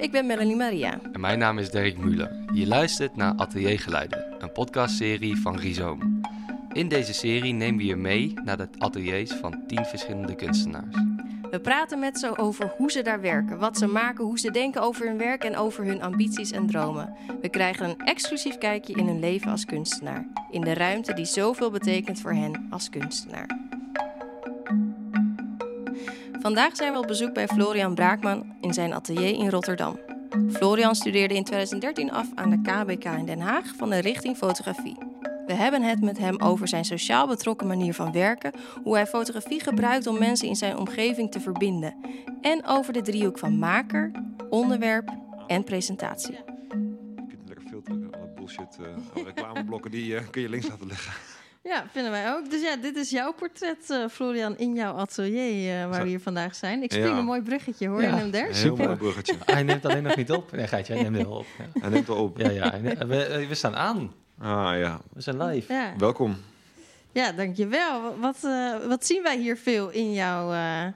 [0.00, 0.98] ik ben Melanie Maria.
[1.12, 2.30] En mijn naam is Dirk Muller.
[2.52, 6.20] Je luistert naar Ateliergeluiden, een podcastserie van Rhizoom.
[6.72, 10.96] In deze serie nemen we je mee naar de ateliers van tien verschillende kunstenaars.
[11.50, 14.82] We praten met ze over hoe ze daar werken, wat ze maken, hoe ze denken
[14.82, 17.16] over hun werk en over hun ambities en dromen.
[17.40, 21.70] We krijgen een exclusief kijkje in hun leven als kunstenaar, in de ruimte die zoveel
[21.70, 23.59] betekent voor hen als kunstenaar.
[26.40, 29.98] Vandaag zijn we op bezoek bij Florian Braakman in zijn atelier in Rotterdam.
[30.52, 34.96] Florian studeerde in 2013 af aan de KBK in Den Haag van de richting fotografie.
[35.46, 39.60] We hebben het met hem over zijn sociaal betrokken manier van werken, hoe hij fotografie
[39.60, 41.94] gebruikt om mensen in zijn omgeving te verbinden
[42.40, 44.10] en over de driehoek van maker,
[44.50, 45.10] onderwerp
[45.46, 46.32] en presentatie.
[46.32, 48.10] Je kunt lekker filteren.
[48.12, 48.78] Alle bullshit,
[49.14, 51.12] alle reclameblokken, die eh, kun je links laten liggen.
[51.62, 52.50] Ja, vinden wij ook.
[52.50, 56.02] Dus ja, dit is jouw portret, eh, Florian, in jouw atelier eh, waar Zo.
[56.02, 56.82] we hier vandaag zijn.
[56.82, 57.18] Ik spring Ja.
[57.18, 58.16] een mooi bruggetje, hoor je Ja.
[58.16, 58.48] hem daar?
[58.48, 59.34] Een heel mooi bruggetje.
[59.46, 60.52] Hij neemt alleen nog niet op.
[60.52, 61.46] Nee, Geitje, hij neemt wel op.
[61.58, 62.38] Ja, Hij neemt wel op.
[62.38, 64.12] ja, ja neemt- we, we staan aan.
[64.38, 65.72] Ah ja, We zijn live.
[65.72, 65.92] Ja.
[65.98, 66.36] welkom.
[67.12, 68.18] Ja, dankjewel.
[68.18, 70.86] Wat, eh, wat zien wij hier veel in jouw, eh,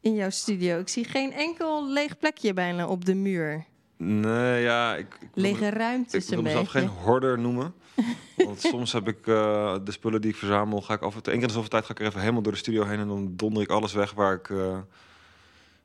[0.00, 0.78] in jouw studio?
[0.78, 3.64] Ik zie geen enkel leeg plekje bijna op de muur.
[3.96, 6.42] Nee, ja, ik, Lege ruimtes ik beetje.
[6.42, 7.74] mezelf geen hoorder noemen.
[8.46, 11.32] Want soms heb ik eh, de spullen die ik verzamel, ga ik af en toe,
[11.32, 13.08] één keer in zoveel tijd ga ik er even helemaal door de studio heen en
[13.08, 14.78] dan donder ik alles weg waar ik eh,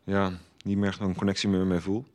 [0.04, 0.32] ja,
[0.64, 2.06] niet meer een connectie meer mee voel.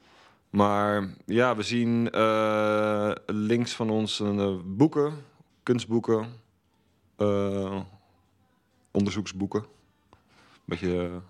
[0.50, 5.24] Maar ja, we zien eh, links van ons een, boeken,
[5.62, 6.28] kunstboeken,
[8.90, 9.64] onderzoeksboeken.
[10.64, 11.22] Beetje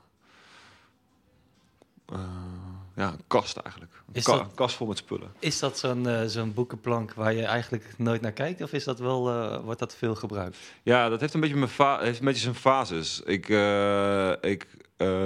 [2.07, 2.60] eh,
[2.97, 3.95] ja, een kast eigenlijk.
[4.07, 5.33] Een Is ka- dat- kast vol met spullen.
[5.39, 8.63] Is dat zo'n eh, zo'n boekenplank waar je eigenlijk nooit naar kijkt?
[8.63, 10.57] Of is dat wel, eh, wordt dat veel gebruikt?
[10.83, 13.21] Ja, dat heeft een beetje, mijn heeft een beetje zijn fases.
[13.25, 14.67] Ik, eh, ik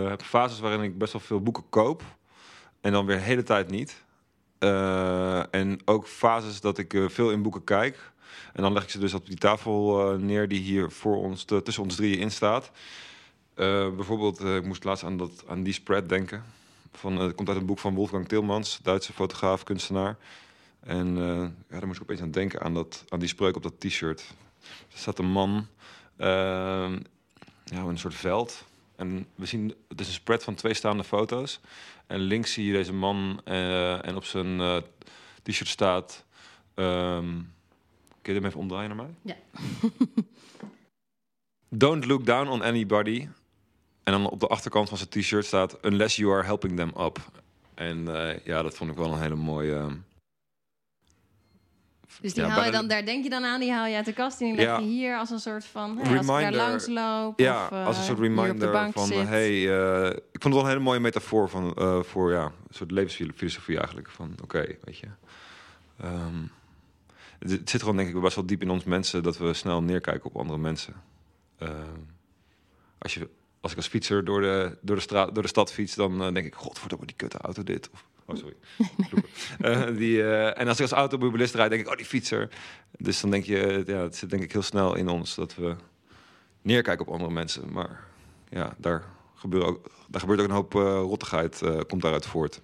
[0.09, 2.03] heb fases waarin ik best wel veel boeken koop.
[2.81, 4.03] En dan weer de hele tijd niet.
[5.51, 8.12] En ook fases dat ik veel in boeken kijk.
[8.53, 11.83] En dan leg ik ze dus op die tafel neer die hier voor ons, tussen
[11.83, 12.71] ons drieën in staat.
[13.55, 16.44] Bijvoorbeeld, ik moest laatst aan, dat, aan die spread denken.
[16.97, 20.16] Van, eh, het komt uit een boek van Wolfgang Tilmans, Duitse fotograaf, kunstenaar.
[20.81, 23.62] En eh, ja, daar moest ik opeens aan denken, aan, dat, aan die spreuk op
[23.62, 24.34] dat t-shirt.
[24.93, 25.66] Er staat een man
[26.16, 26.93] ehm,
[27.65, 28.65] ja, in een soort veld.
[28.97, 31.60] En we zien, het is een spread van twee staande foto's.
[32.06, 34.76] En links zie je deze man eh, en op zijn eh,
[35.43, 36.25] t-shirt staat...
[36.75, 37.41] ehm,
[38.22, 39.15] kun je hem even omdraaien naar mij?
[39.22, 39.37] Ja.
[41.69, 43.28] Don't look down on anybody.
[44.04, 45.78] En dan op de achterkant van zijn t-shirt staat...
[45.84, 47.19] Unless you are helping them up.
[47.75, 49.75] En eh, ja, dat vond ik wel een hele mooie...
[49.75, 49.97] ehm,
[52.20, 54.04] Dus die ja, haal je dan, daar denk je dan aan, die haal je uit
[54.04, 54.78] de kast en die leg Ja.
[54.78, 57.38] je hier als een soort van, hè, als ik daar langs loop.
[57.38, 59.28] Ja, of, eh, als een soort op de reminder van, zit.
[59.28, 62.53] hey, eh, ik vond het wel een hele mooie metafoor van, eh, voor ja, een
[62.75, 64.10] soort levensfilosofie eigenlijk.
[64.10, 65.06] Van, oké, weet je.
[66.00, 66.43] Ehm,
[67.38, 69.82] het, het zit gewoon denk ik best wel diep in ons mensen dat we snel
[69.82, 70.94] neerkijken op andere mensen.
[71.59, 71.72] Ehm,
[72.98, 73.28] als, je,
[73.64, 76.32] als ik als fietser door de, door de, straat, door de stad fiets, dan eh,
[76.32, 77.91] denk ik, godverdomme, die kutte auto dit.
[77.92, 78.54] Of, oh, sorry.
[79.60, 82.48] Eh, die, eh, en als ik als automobilist rijd, denk ik, oh, die fietser.
[82.98, 85.76] Dus dan denk je, ja, het zit denk ik heel snel in ons dat we
[86.62, 87.72] neerkijken op andere mensen.
[87.72, 88.04] Maar
[88.48, 89.04] ja, daar
[89.34, 90.72] gebeurt ook, daar gebeurt ook een hoop
[91.08, 92.60] rottigheid, komt daaruit voort.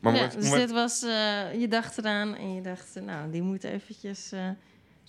[0.00, 1.00] Maar ja, dus dit was,
[1.58, 4.32] je dacht eraan en je dacht, nou, die moet eventjes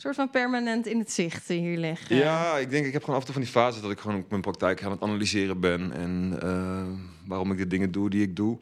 [0.01, 2.15] soort van permanent in het zicht hier liggen.
[2.15, 4.25] Ja, ik denk, ik heb gewoon af en toe van die fases dat ik gewoon
[4.29, 5.91] mijn praktijk aan het analyseren ben.
[5.91, 6.87] En eh,
[7.27, 8.57] waarom ik de dingen doe die ik doe.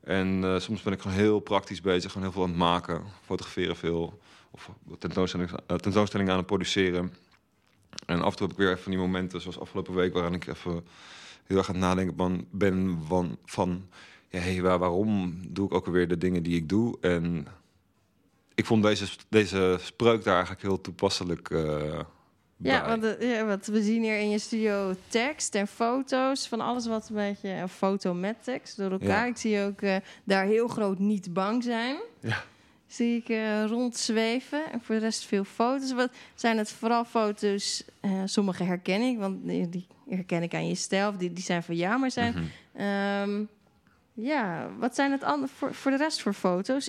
[0.00, 3.02] En eh, soms ben ik gewoon heel praktisch bezig, gewoon heel veel aan het maken.
[3.24, 4.20] Fotograferen veel.
[4.50, 7.14] Of tentoonstellingen, eh, tentoonstellingen aan het produceren.
[8.06, 10.34] En af en toe heb ik weer even van die momenten, zoals afgelopen week, waarin
[10.34, 10.84] ik even
[11.44, 13.88] heel erg aan het nadenken ben, ben van, van
[14.28, 16.98] ja, hey, waar, waarom doe ik ook alweer de dingen die ik doe?
[17.00, 17.46] En
[18.58, 22.00] ik vond deze, deze spreuk daar eigenlijk heel toepasselijk eh
[22.56, 26.60] Ja, want, eh, ja, want we zien hier in je studio tekst en foto's van
[26.60, 29.24] alles wat een beetje een foto met tekst door elkaar.
[29.24, 29.30] Ja.
[29.30, 31.96] Ik zie ook eh, daar heel groot niet bang zijn.
[32.20, 32.44] Ja.
[32.86, 33.38] Zie ik
[33.68, 34.72] rondzweven.
[34.72, 35.92] En voor de rest veel foto's.
[35.92, 37.84] Wat zijn het vooral foto's?
[38.24, 41.08] sommige herken ik, want die, herken ik aan je stijl.
[41.08, 42.50] of Die, die zijn van jou, maar zijn.
[42.74, 43.44] Ehm,
[44.20, 46.88] ja, wat zijn het andere voor, de rest voor foto's?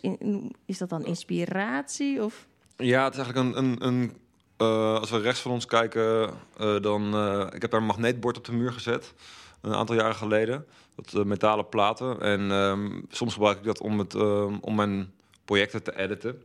[0.66, 2.48] Is dat dan inspiratie of?
[2.76, 3.64] Ja, het is eigenlijk een...
[3.64, 4.18] een, een
[4.58, 7.14] eh, als we rechts van ons kijken, eh, dan...
[7.14, 9.14] eh, ik heb daar een magneetbord op de muur gezet.
[9.62, 10.66] Een aantal jaren geleden.
[10.96, 12.22] Dat metalen platen.
[12.22, 15.14] En ehm, soms gebruik ik dat om, het, ehm, om mijn
[15.46, 16.44] projecten te editen.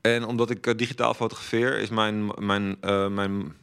[0.00, 2.76] En omdat ik digitaal fotografeer, is mijn, mijn,
[3.14, 3.56] mijn,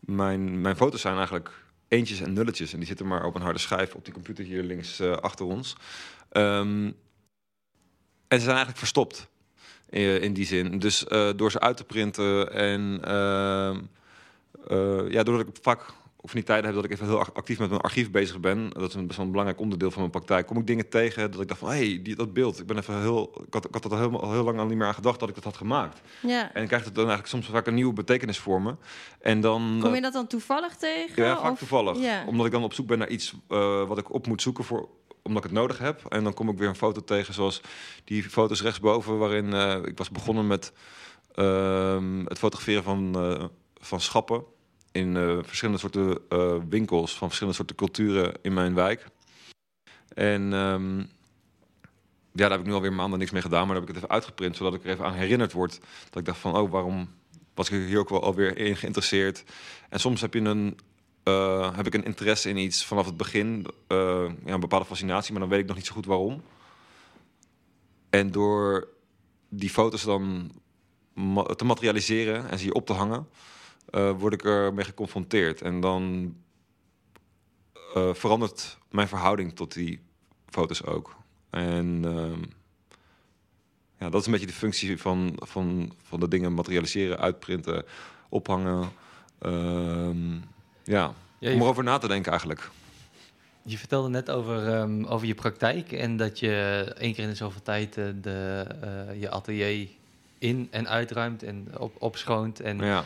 [0.00, 1.50] mijn, mijn foto's zijn eigenlijk
[1.88, 2.72] eentjes en nulletjes.
[2.72, 5.46] En die zitten maar op een harde schijf op die computer hier links eh, achter
[5.46, 5.76] ons.
[6.28, 6.90] Ehm,
[8.28, 9.28] en ze zijn eigenlijk verstopt
[9.88, 10.78] in, in die zin.
[10.78, 13.80] Dus eh, door ze uit te printen en ehm,
[14.68, 15.80] eh, ja, doordat ik vaak
[16.28, 18.70] of niet tijden heb dat ik even heel ac- actief met mijn archief bezig ben,
[18.72, 21.30] dat is een best wel een belangrijk onderdeel van mijn praktijk, kom ik dingen tegen
[21.30, 23.64] dat ik dacht van, hé, hey, die- dat beeld, ik ben even heel, ik had,
[23.64, 25.56] ik had er al heel lang al niet meer aan gedacht dat ik dat had
[25.56, 26.00] gemaakt.
[26.22, 26.52] Ja.
[26.54, 28.74] En ik krijg het dan eigenlijk soms vaak een nieuwe betekenis voor me.
[29.20, 31.24] En dan Kom eh, je dat dan toevallig tegen?
[31.24, 31.98] ja, vaak of- toevallig.
[31.98, 32.24] Ja.
[32.26, 34.88] Omdat ik dan op zoek ben naar iets eh, wat ik op moet zoeken voor
[35.22, 36.04] omdat ik het nodig heb.
[36.08, 37.60] En dan kom ik weer een foto tegen, zoals
[38.04, 40.72] die foto's rechtsboven, waarin eh, ik was begonnen met
[41.34, 44.44] ehm, het fotograferen van, van schappen
[44.98, 49.06] in eh, verschillende soorten eh, winkels van verschillende soorten culturen in mijn wijk.
[50.14, 51.04] En ehm, ja,
[52.32, 54.14] daar heb ik nu alweer maanden niks mee gedaan, maar daar heb ik het even
[54.14, 55.80] uitgeprint, zodat ik er even aan herinnerd word.
[56.10, 57.08] Dat ik dacht van, oh, waarom
[57.54, 59.44] was ik hier ook wel alweer in geïnteresseerd?
[59.88, 60.78] En soms heb je een
[61.22, 63.66] eh, heb ik een interesse in iets vanaf het begin.
[63.88, 66.42] ja, een bepaalde fascinatie, maar dan weet ik nog niet zo goed waarom.
[68.10, 68.88] En door
[69.48, 70.52] die foto's dan
[71.56, 73.28] te materialiseren en ze hier op te hangen,
[73.90, 75.62] eh, word ik ermee geconfronteerd.
[75.62, 76.34] En dan
[77.94, 80.00] eh, verandert mijn verhouding tot die
[80.48, 81.16] foto's ook.
[81.50, 82.42] En ehm,
[83.98, 87.84] ja, dat is een beetje de functie van, van, van de dingen materialiseren, uitprinten,
[88.28, 88.88] ophangen.
[89.38, 90.32] Ehm,
[90.84, 92.70] ja, Ja, om erover na te denken eigenlijk.
[93.62, 97.36] je vertelde net over, ehm, over je praktijk en dat je één keer in de
[97.36, 98.66] zoveel tijd eh, de,
[99.18, 99.88] je atelier
[100.38, 103.04] in- en uitruimt en op, opschoont en Ja,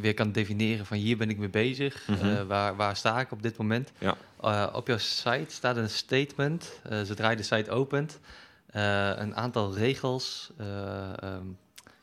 [0.00, 2.26] weer kan definiëren van hier ben ik mee bezig, Mhm.
[2.28, 3.92] eh, waar, waar sta ik op dit moment.
[3.98, 4.14] Ja.
[4.40, 8.18] Eh, op jouw site staat een statement, eh, zodra je de site opent,
[8.66, 10.50] eh, een aantal regels.
[10.58, 11.46] eh, ehm,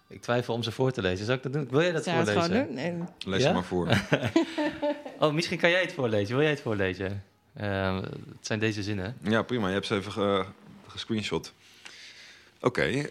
[0.08, 1.26] ik twijfel om ze voor te lezen.
[1.26, 1.68] Zal ik dat doen?
[1.70, 2.56] Wil jij dat Zou je het voorlezen?
[2.56, 2.98] gewoon doen?
[2.98, 3.08] Nee.
[3.26, 3.46] lees Ja?
[3.46, 3.88] het maar voor.
[5.20, 6.34] Oh, misschien kan jij het voorlezen.
[6.34, 7.24] Wil jij het voorlezen?
[7.54, 9.18] Eh, het zijn deze zinnen.
[9.22, 9.68] ja, prima.
[9.68, 10.46] Je hebt ze even ge-
[10.88, 11.54] gescreenshot.
[12.62, 13.10] Oké.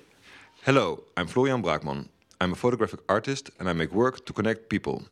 [0.61, 2.08] Hello, I'm Florian Braakman.
[2.40, 5.02] I'm a photographic artist and I make work to connect people.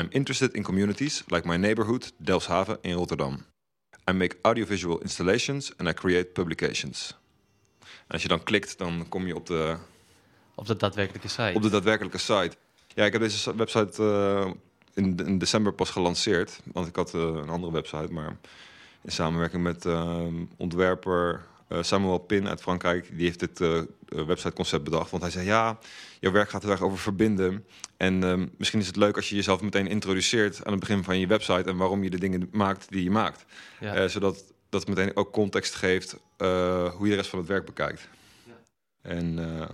[0.00, 3.46] I'm interested in communities like my neighborhood, Delfshaven in Rotterdam.
[4.10, 7.14] I make audiovisual installations and I create publications.
[7.80, 9.76] En als je dan klikt, dan kom je op de,
[10.54, 11.52] Op de daadwerkelijke site.
[11.54, 12.52] op de daadwerkelijke site.
[12.94, 14.50] Ja, ik heb deze website eh,
[14.94, 16.60] in, in december pas gelanceerd.
[16.72, 18.36] Want ik had eh, een andere website, maar
[19.02, 20.26] in samenwerking met eh,
[20.56, 21.44] ontwerper
[21.80, 23.08] Samuel Pin uit Frankrijk.
[23.16, 25.10] Die heeft dit eh, eh, websiteconcept bedacht.
[25.10, 25.78] Want hij zei, ja,
[26.20, 27.66] jouw werk gaat heel erg over verbinden.
[27.96, 31.18] En eh, misschien is het leuk als je jezelf meteen introduceert aan het begin van
[31.18, 31.70] je website...
[31.70, 33.44] en waarom je de dingen maakt die je maakt.
[33.80, 33.94] ja.
[33.94, 37.64] Eh, zodat dat meteen ook context geeft eh, hoe je de rest van het werk
[37.64, 38.08] bekijkt.
[38.44, 38.52] Ja.
[39.02, 39.68] En eh, had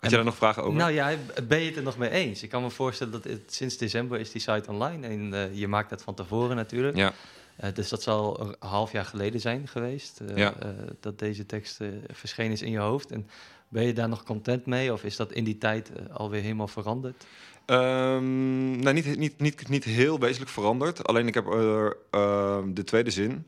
[0.00, 0.78] En- jij daar nog vragen over?
[0.78, 1.14] Nou ja,
[1.48, 2.42] ben je het er nog mee eens?
[2.42, 5.68] Ik kan me voorstellen dat het, sinds december is die site online en eh, je
[5.68, 6.96] maakt dat van tevoren natuurlijk.
[6.96, 7.12] ja.
[7.56, 10.54] Eh, dus dat zal een half jaar geleden zijn geweest eh, Ja.
[10.54, 10.68] eh,
[11.00, 11.78] dat deze tekst
[12.12, 13.10] verschenen is in je hoofd.
[13.10, 13.28] En
[13.68, 17.24] ben je daar nog content mee of is dat in die tijd alweer helemaal veranderd?
[17.66, 21.06] Ehm, nou, niet, niet, niet, niet heel wezenlijk veranderd.
[21.06, 23.46] Alleen ik heb eh, ehm, de tweede zin,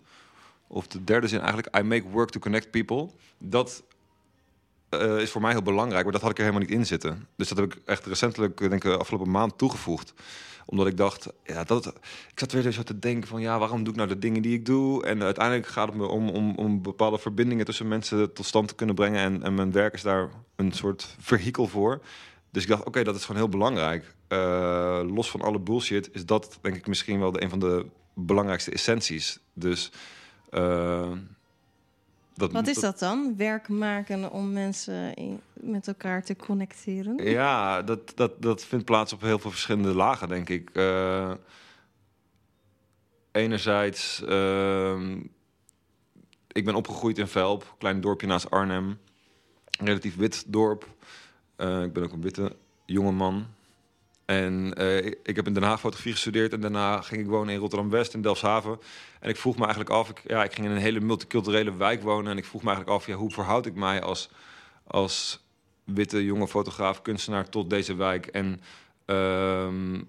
[0.66, 3.08] of de derde zin eigenlijk, I make work to connect people.
[3.38, 3.82] Dat
[4.88, 7.26] eh, is voor mij heel belangrijk, maar dat had ik er helemaal niet in zitten.
[7.36, 10.14] Dus dat heb ik echt recentelijk, denk ik, afgelopen maand toegevoegd.
[10.66, 11.86] Omdat ik dacht, ja, dat,
[12.30, 14.54] ik zat weer zo te denken van, ja, waarom doe ik nou de dingen die
[14.54, 15.04] ik doe?
[15.04, 18.74] En uiteindelijk gaat het me om, om, om bepaalde verbindingen tussen mensen tot stand te
[18.74, 19.20] kunnen brengen.
[19.20, 22.00] En, en mijn werk is daar een soort vehikel voor.
[22.50, 24.14] Dus ik dacht, oké, dat is gewoon heel belangrijk.
[24.28, 27.86] Eh, los van alle bullshit is dat denk ik misschien wel de, een van de
[28.14, 29.38] belangrijkste essenties.
[29.54, 29.90] Dus
[30.50, 31.12] eh,
[32.38, 33.36] dat, Wat is dat dan?
[33.36, 37.16] Werk maken om mensen in- met elkaar te connecteren?
[37.30, 40.70] Ja, dat, dat, dat vindt plaats op heel veel verschillende lagen, denk ik.
[40.72, 41.32] Eh,
[43.32, 45.20] enerzijds, ehm,
[46.52, 48.98] ik ben opgegroeid in Velp, klein dorpje naast Arnhem.
[49.80, 50.86] Relatief wit dorp.
[51.56, 53.46] Eh, ik ben ook een witte jongeman.
[54.28, 57.60] En eh, ik, heb in Den Haag fotografie gestudeerd en daarna ging ik wonen in
[57.60, 58.78] Rotterdam-West, in Delfshaven.
[59.20, 62.02] En ik vroeg me eigenlijk af, ik, ja, ik ging in een hele multiculturele wijk
[62.02, 64.30] wonen en ik vroeg me eigenlijk af, ja, hoe verhoud ik mij als,
[64.86, 65.44] als
[65.84, 68.26] witte jonge fotograaf, kunstenaar tot deze wijk.
[68.26, 68.60] En
[69.04, 70.00] ehm,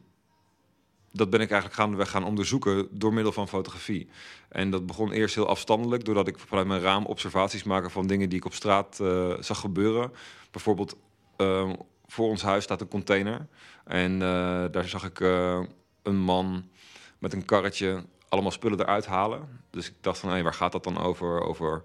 [1.12, 4.10] dat ben ik eigenlijk gaandeweg gaan onderzoeken door middel van fotografie.
[4.50, 8.30] En dat begon eerst heel afstandelijk, doordat ik vanuit mijn raam observaties maakte van dingen
[8.30, 10.12] die ik op straat eh, zag gebeuren.
[10.52, 10.96] Bijvoorbeeld,
[11.36, 11.74] ehm,
[12.10, 13.48] voor ons huis staat een container.
[13.86, 15.62] En eh, daar zag ik eh,
[16.04, 16.70] een man
[17.18, 19.62] met een karretje allemaal spullen eruit halen.
[19.70, 21.42] Dus ik dacht van, hé, waar gaat dat dan over?
[21.42, 21.84] Over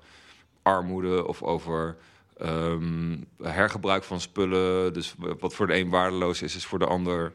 [0.62, 1.96] armoede of over
[2.36, 4.92] ehm, hergebruik van spullen.
[4.92, 7.32] Dus wat voor de een waardeloos is, is voor de ander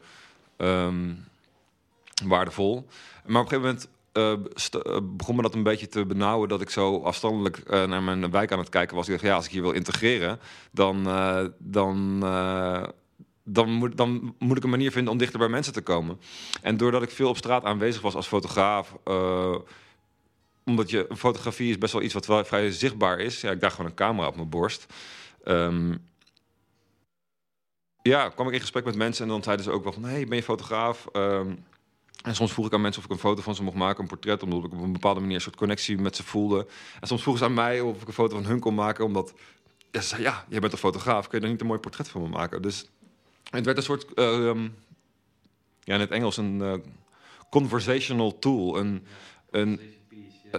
[0.56, 1.14] ehm,
[2.24, 2.86] waardevol.
[3.26, 3.88] Maar op een gegeven moment
[4.54, 8.02] st- uh, begon me dat een beetje te benauwen dat ik zo afstandelijk uh, naar
[8.02, 9.06] mijn wijk aan het kijken was.
[9.06, 10.38] Ik dacht, ja, als ik hier wil integreren,
[10.70, 11.04] dan,
[11.58, 12.20] dan,
[13.44, 16.20] dan, moet, dan moet ik een manier vinden om dichter bij mensen te komen.
[16.62, 18.96] En doordat ik veel op straat aanwezig was als fotograaf,
[20.64, 23.40] omdat je fotografie is best wel iets wat vrij zichtbaar is.
[23.40, 24.86] Ja, ik dacht gewoon een camera op mijn borst.
[25.44, 26.08] Um,
[28.02, 30.26] ja, kwam ik in gesprek met mensen en dan zeiden ze ook wel van, hey,
[30.26, 31.06] ben je fotograaf?
[31.12, 31.64] Um,
[32.22, 34.08] en soms vroeg ik aan mensen of ik een foto van ze mocht maken, een
[34.08, 36.66] portret, omdat ik op een bepaalde manier een soort connectie met ze voelde.
[37.00, 39.34] En soms vroegen ze aan mij of ik een foto van hun kon maken, omdat
[39.90, 42.28] ja, ze ja, bent een fotograaf, kun je dan niet een mooi portret van me
[42.28, 42.62] maken?
[42.62, 42.88] Dus
[43.50, 44.74] het werd een soort, uh, um,
[45.80, 46.74] ja, in het Engels een uh,
[47.50, 49.06] conversational tool, een,
[49.50, 49.80] een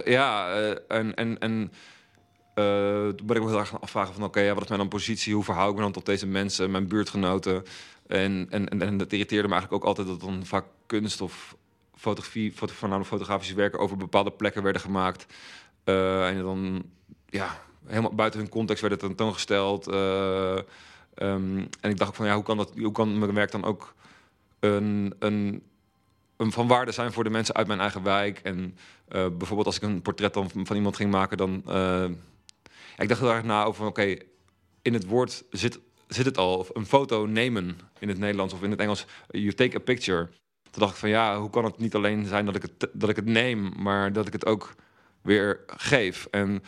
[0.04, 1.72] ja, uh, en, en, en
[3.16, 5.34] toen ben ik me heel gaan afvragen van, oké, ja, wat is mijn dan positie,
[5.34, 7.64] hoe verhoud ik me dan tot deze mensen, mijn buurtgenoten?
[8.06, 11.56] En, en, en, dat irriteerde me eigenlijk ook altijd dat dan vaak kunst of
[11.94, 15.26] fotografie, foto, voornamelijk fotografische werken over bepaalde plekken werden gemaakt.
[15.84, 16.82] Uh, en dan
[17.26, 19.88] ja, helemaal buiten hun context werden tentoongesteld.
[19.88, 20.58] Uh,
[21.14, 23.64] um, en ik dacht ook van ja, hoe kan, dat, hoe kan mijn werk dan
[23.64, 23.94] ook
[24.60, 25.62] een, een,
[26.36, 28.38] een van waarde zijn voor de mensen uit mijn eigen wijk?
[28.38, 28.58] En
[29.08, 31.56] uh, bijvoorbeeld als ik een portret dan van iemand ging maken, dan.
[32.96, 34.16] ik dacht heel erg na over oké,
[34.82, 35.78] in het woord zit
[36.14, 39.76] zit het al, een foto nemen in het Nederlands of in het Engels, you take
[39.76, 40.28] a picture.
[40.70, 43.08] Toen dacht ik van ja, hoe kan het niet alleen zijn dat ik het, dat
[43.08, 44.74] ik het neem, maar dat ik het ook
[45.22, 46.26] weer geef.
[46.30, 46.62] En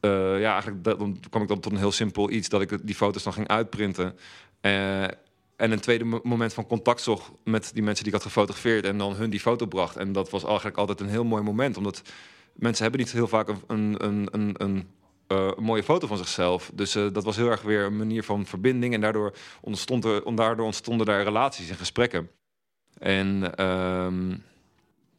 [0.00, 2.94] uh, ja, eigenlijk dan kwam ik dan tot een heel simpel iets, dat ik die
[2.94, 4.18] foto's dan ging uitprinten.
[4.60, 5.02] Uh,
[5.56, 8.98] en een tweede moment van contact zocht met die mensen die ik had gefotografeerd en
[8.98, 9.96] dan hun die foto bracht.
[9.96, 12.02] En dat was eigenlijk altijd een heel mooi moment, omdat
[12.52, 14.88] mensen hebben niet heel vaak een, een, een, een
[15.32, 16.70] uh, een mooie foto van zichzelf.
[16.74, 18.94] Dus uh, dat was heel erg weer een manier van verbinding.
[18.94, 22.30] En daardoor, ontstond er, daardoor ontstonden daar relaties en gesprekken.
[22.98, 24.42] En, um...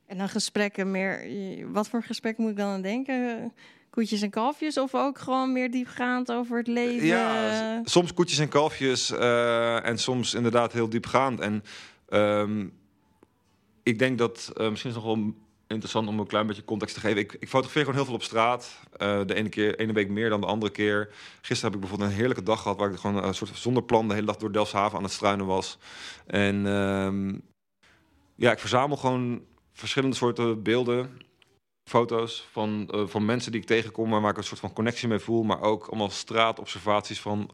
[0.05, 1.25] en dan gesprekken meer...
[1.71, 3.53] Wat voor gesprek moet ik dan aan denken?
[3.89, 4.77] Koetjes en kalfjes?
[4.77, 7.07] Of ook gewoon meer diepgaand over het leven?
[7.07, 9.11] Ja, soms koetjes en kalfjes.
[9.11, 11.39] En soms inderdaad heel diepgaand.
[11.39, 11.63] En
[12.09, 12.73] um,
[13.83, 15.33] ik denk dat misschien is nog wel
[15.71, 17.21] interessant om een klein beetje context te geven.
[17.21, 18.79] Ik, ik fotografeer gewoon heel veel op straat.
[18.97, 21.09] Uh, de ene keer, ene week meer dan de andere keer.
[21.41, 22.77] Gisteren heb ik bijvoorbeeld een heerlijke dag gehad...
[22.77, 25.45] waar ik gewoon een soort zonder plan de hele dag door Delfshaven aan het struinen
[25.45, 25.77] was.
[26.25, 27.39] En uh,
[28.35, 29.41] ja, ik verzamel gewoon
[29.73, 31.21] verschillende soorten beelden,
[31.89, 34.09] foto's van, uh, van mensen die ik tegenkom...
[34.09, 35.43] waar ik een soort van connectie mee voel.
[35.43, 37.51] Maar ook allemaal straatobservaties van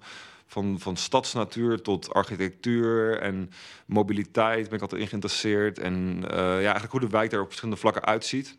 [0.48, 3.52] van, van stadsnatuur tot architectuur en
[3.86, 5.80] mobiliteit ben ik altijd in geïnteresseerd.
[5.80, 8.58] En uh, ja, eigenlijk hoe de wijk er op verschillende vlakken uitziet.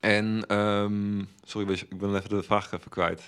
[0.00, 3.22] En um, sorry, ik ben even de vraag even kwijt.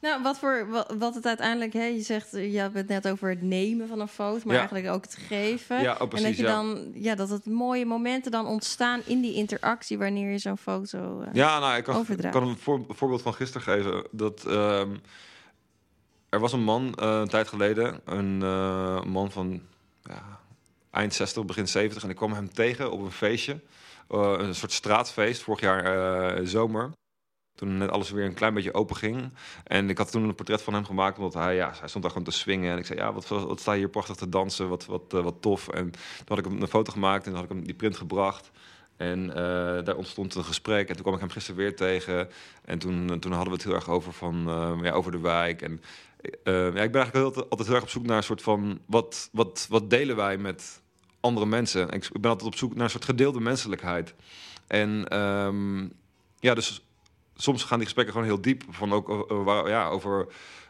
[0.00, 3.28] Nou, wat, voor, wat, wat het uiteindelijk, hè, je zegt, je hebt het net over
[3.28, 4.60] het nemen van een foto, maar Ja.
[4.60, 5.80] eigenlijk ook het geven.
[5.82, 6.48] Ja, oh, en precies, dat je ja.
[6.54, 11.20] dan, ja, dat het mooie momenten dan ontstaan in die interactie wanneer je zo'n foto.
[11.20, 12.40] eh, Ja, nou, ik kan, overdragen.
[12.40, 14.06] kan een voor- voorbeeld van gisteren geven.
[14.10, 14.90] Dat, ehm,
[16.28, 19.62] er was een man eh, een tijd geleden, een eh, man van
[20.02, 20.40] ja,
[20.90, 22.02] eind 60, begin 70.
[22.02, 23.60] En ik kwam hem tegen op een feestje.
[24.08, 26.90] Eh, een soort straatfeest, vorig jaar zomer.
[27.54, 29.32] Toen net alles weer een klein beetje open ging.
[29.64, 32.12] En ik had toen een portret van hem gemaakt, omdat hij, ja, hij stond daar
[32.12, 32.72] gewoon te swingen.
[32.72, 35.34] En ik zei, ja, wat, wat sta je hier prachtig te dansen, wat, wat, wat
[35.40, 35.68] tof.
[35.68, 38.50] En toen had ik hem een foto gemaakt en had ik hem die print gebracht.
[38.96, 39.26] En
[39.84, 40.88] daar ontstond een gesprek.
[40.88, 42.28] En toen kwam ik hem gisteren weer tegen.
[42.64, 44.42] En toen, toen hadden we het heel erg over, van,
[44.82, 45.62] ja, over de wijk.
[45.62, 45.80] En
[46.22, 48.78] ja, ik ben eigenlijk altijd, heel erg op zoek naar een soort van...
[48.86, 50.82] Wat, wat, wat delen wij met
[51.20, 51.90] andere mensen?
[51.90, 54.14] En ik ben altijd op zoek naar een soort gedeelde menselijkheid.
[54.66, 55.80] En ehm,
[56.40, 56.86] ja, dus
[57.36, 58.62] soms gaan die gesprekken gewoon heel diep.
[58.70, 60.26] Van ook eh, waar- ja, over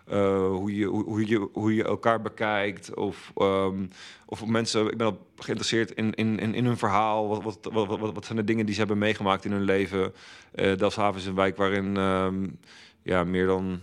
[0.07, 2.95] eh, hoe, je, hoe, hoe je, hoe je elkaar bekijkt.
[2.95, 3.87] Of, ehm,
[4.27, 4.91] of mensen.
[4.91, 7.29] Ik ben geïnteresseerd in, in, in, in hun verhaal.
[7.29, 10.13] Wat, wat, wat, wat, zijn de dingen die ze hebben meegemaakt in hun leven?
[10.55, 12.47] Eh Delfshaven is een wijk waarin ehm,
[13.03, 13.81] ja, meer dan.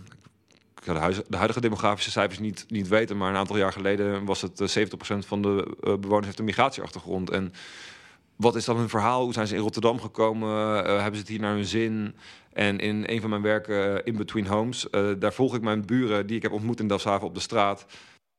[0.86, 4.42] Ik de, de huidige demografische cijfers niet, niet weten, maar een aantal jaar geleden was
[4.42, 7.30] het eh, 70% van de eh, bewoners heeft een migratieachtergrond.
[7.30, 7.52] En
[8.36, 9.22] wat is dan hun verhaal?
[9.24, 10.84] Hoe zijn ze in Rotterdam gekomen?
[10.84, 12.14] Eh, hebben ze het hier naar hun zin?
[12.52, 15.86] En in een van mijn werken, eh, In Between Homes, eh, daar volg ik mijn
[15.86, 17.86] buren die ik heb ontmoet in Delfshaven op de straat.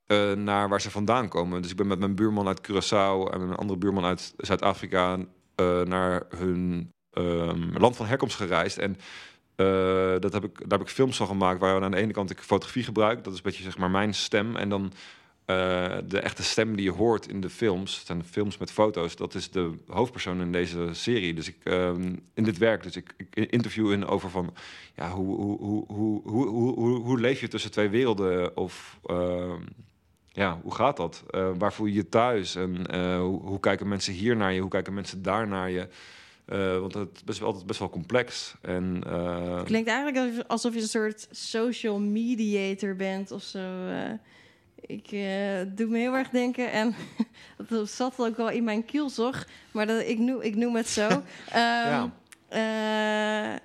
[0.08, 1.62] eh, naar waar ze vandaan komen.
[1.62, 5.18] Dus ik ben met mijn buurman uit Curaçao en een andere buurman uit Zuid-Afrika
[5.56, 8.78] eh, naar hun ehm, land van herkomst gereisd.
[8.78, 8.98] En
[9.58, 12.30] eh, dat heb ik, daar heb ik films van gemaakt waar aan de ene kant
[12.30, 13.24] ik fotografie gebruik.
[13.24, 14.56] Dat is een beetje zeg maar mijn stem.
[14.56, 14.92] En dan
[15.46, 19.36] eh, de echte stem die je hoort in de films, zijn films met foto's, dat
[19.36, 21.34] is de hoofdpersoon in deze serie.
[21.34, 24.54] Dus ik, ehm, in dit werk, dus ik, ik interview in over van,
[24.96, 28.58] ja, hoe, hoe, hoe, hoe, hoe, hoe, hoe leef je tussen twee werelden?
[28.58, 29.62] Of ehm,
[30.28, 31.24] ja, hoe gaat dat?
[31.30, 32.56] Eh, waar voel je je thuis?
[32.56, 34.62] En hoe, hoe, kijken mensen hier naar je?
[34.62, 35.88] Hoe kijken mensen daar naar je?
[36.54, 38.56] Uh, want het is best wel, altijd best wel complex.
[38.62, 39.04] En,
[39.64, 43.88] Klinkt eigenlijk alsof je een soort social mediator bent of zo.
[44.82, 45.10] ik
[45.76, 46.96] doe me heel erg denken en
[47.70, 51.08] dat zat ook wel in mijn kielzog, maar dat, ik, noem, ik noem het zo.
[51.10, 51.22] um,
[52.50, 53.60] ja.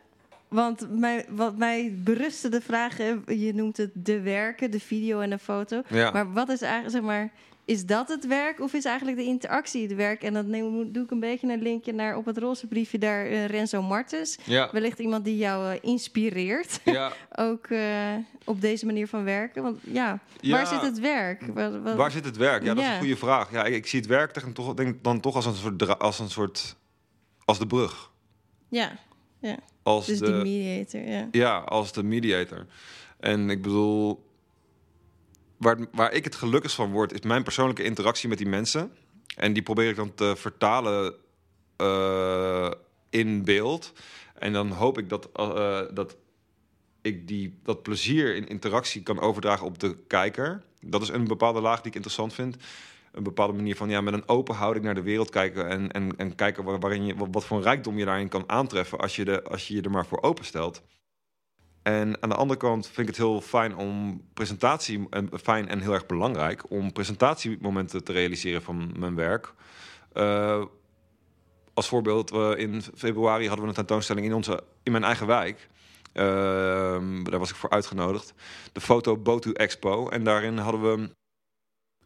[0.52, 2.96] Want mij, wat mij berustte de vraag,
[3.26, 5.82] je noemt het de werken, de video en de foto.
[5.88, 6.10] Ja.
[6.10, 7.32] Maar wat is eigenlijk, zeg maar,
[7.64, 10.22] is dat het werk of is eigenlijk de interactie het werk?
[10.22, 13.30] En dan neem, doe ik een beetje een linkje naar op het roze briefje daar
[13.30, 14.38] uh, Renzo Martens.
[14.44, 14.68] Ja.
[14.72, 16.80] Wellicht iemand die jou uh, inspireert.
[16.84, 17.12] Ja.
[17.48, 18.14] Ook uh,
[18.44, 19.62] op deze manier van werken.
[19.62, 21.46] Want ja, waar zit het werk?
[21.54, 21.94] Wat, wat...
[21.94, 22.62] Waar zit het werk?
[22.62, 23.52] Ja, dat is een goede vraag.
[23.52, 26.18] Ja, ik, ik zie het werk tegen, toch, denk, dan toch als een soort, als
[26.18, 26.76] een soort,
[27.44, 28.10] als de brug.
[28.68, 28.92] Ja,
[29.38, 31.28] ja als dus de, mediator, ja.
[31.30, 32.66] Ja, als de mediator.
[33.20, 34.24] En ik bedoel,
[35.62, 38.92] waar, waar ik het gelukkigst van word, is mijn persoonlijke interactie met die mensen.
[39.36, 41.14] En die probeer ik dan te vertalen
[41.78, 42.70] uh,
[43.10, 43.92] in beeld.
[44.34, 46.16] En dan hoop ik dat, uh, dat
[47.02, 50.62] ik die, dat plezier in interactie kan overdragen op de kijker.
[50.80, 52.56] Dat is een bepaalde laag die ik interessant vind
[53.12, 56.16] een bepaalde manier van ja, met een open houding naar de wereld kijken en, en,
[56.16, 59.42] en kijken waar, waarin je, wat, voor rijkdom je daarin kan aantreffen als je, de,
[59.42, 60.82] als je je er maar voor openstelt.
[61.82, 65.80] En aan de andere kant vind ik het heel fijn om presentatie, en fijn en
[65.80, 69.54] heel erg belangrijk, om presentatiemomenten te realiseren van mijn werk.
[70.14, 70.64] Uh,
[71.74, 75.68] als voorbeeld, uh, in februari hadden we een tentoonstelling in, onze, in mijn eigen wijk.
[76.14, 76.24] Uh,
[77.22, 78.34] daar was ik voor uitgenodigd.
[78.72, 80.08] De foto Botu Expo.
[80.08, 81.10] En daarin hadden we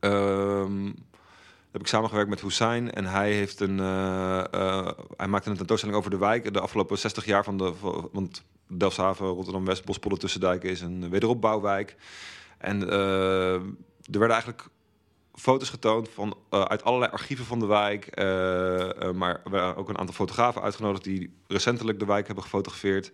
[0.00, 0.94] Um,
[1.70, 3.78] heb ik samengewerkt met Hussein en hij heeft een,
[5.16, 7.72] hij maakte een tentoonstelling over de wijk de afgelopen 60 jaar van de,
[8.12, 11.96] want Delfshaven, Rotterdam West, Bospollen Tussendijk is een wederopbouwwijk.
[12.58, 14.68] En uh, er werden eigenlijk
[15.34, 18.16] foto's getoond van, uit allerlei archieven van de wijk.
[19.14, 23.12] maar er waren ook een aantal fotografen uitgenodigd die recentelijk de wijk hebben gefotografeerd.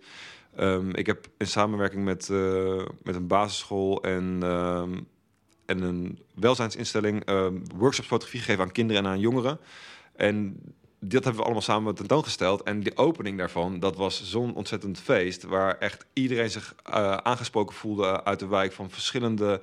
[0.59, 2.29] Um, ik heb in samenwerking met,
[3.03, 4.99] met een basisschool en ehm,
[5.65, 9.59] en een welzijnsinstelling uh, workshops fotografie gegeven aan kinderen en aan jongeren.
[10.15, 10.61] En
[11.03, 12.63] dat hebben we allemaal samen tentoongesteld.
[12.63, 15.43] En de opening daarvan, dat was zo'n ontzettend feest...
[15.43, 18.73] waar echt iedereen zich uh, aangesproken voelde uit de wijk...
[18.73, 19.61] van verschillende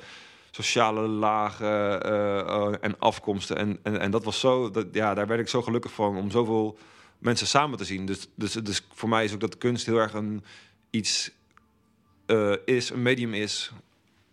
[0.50, 3.56] sociale lagen uh, en afkomsten.
[3.56, 4.70] En, en, en dat was zo...
[4.70, 6.78] Dat, ja, daar werd ik zo gelukkig van om zoveel
[7.18, 8.06] mensen samen te zien.
[8.06, 10.44] Dus, dus, dus voor mij is ook dat kunst heel erg een,
[10.90, 11.30] iets
[12.64, 13.72] is, een medium is...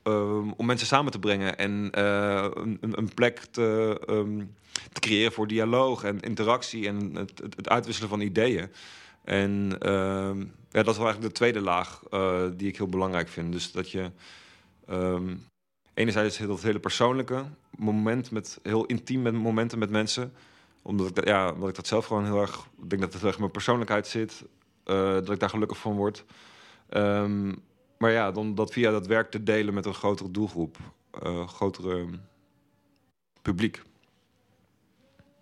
[0.03, 4.55] Ehm, om mensen samen te brengen en een, een, plek te, um,
[4.93, 8.71] te, creëren voor dialoog en interactie en het, het uitwisselen van ideeën.
[9.23, 13.27] En uh, ja, dat is wel eigenlijk de tweede laag uh, die ik heel belangrijk
[13.27, 13.51] vind.
[13.51, 14.11] Dus dat je
[14.89, 15.45] um,
[15.93, 17.45] enerzijds dat hele persoonlijke
[17.77, 20.33] moment met heel intiem met momenten met mensen,
[20.81, 23.23] omdat ik dat, ja, omdat ik dat zelf gewoon heel erg, ik denk dat het
[23.23, 24.43] echt mijn persoonlijkheid zit,
[24.85, 26.25] uh, dat ik daar gelukkig van word.
[26.89, 27.63] Um,
[27.97, 30.77] maar ja, dan dat via dat werk te delen met een grotere doelgroep,
[31.23, 32.07] uh, grotere
[33.41, 33.81] publiek.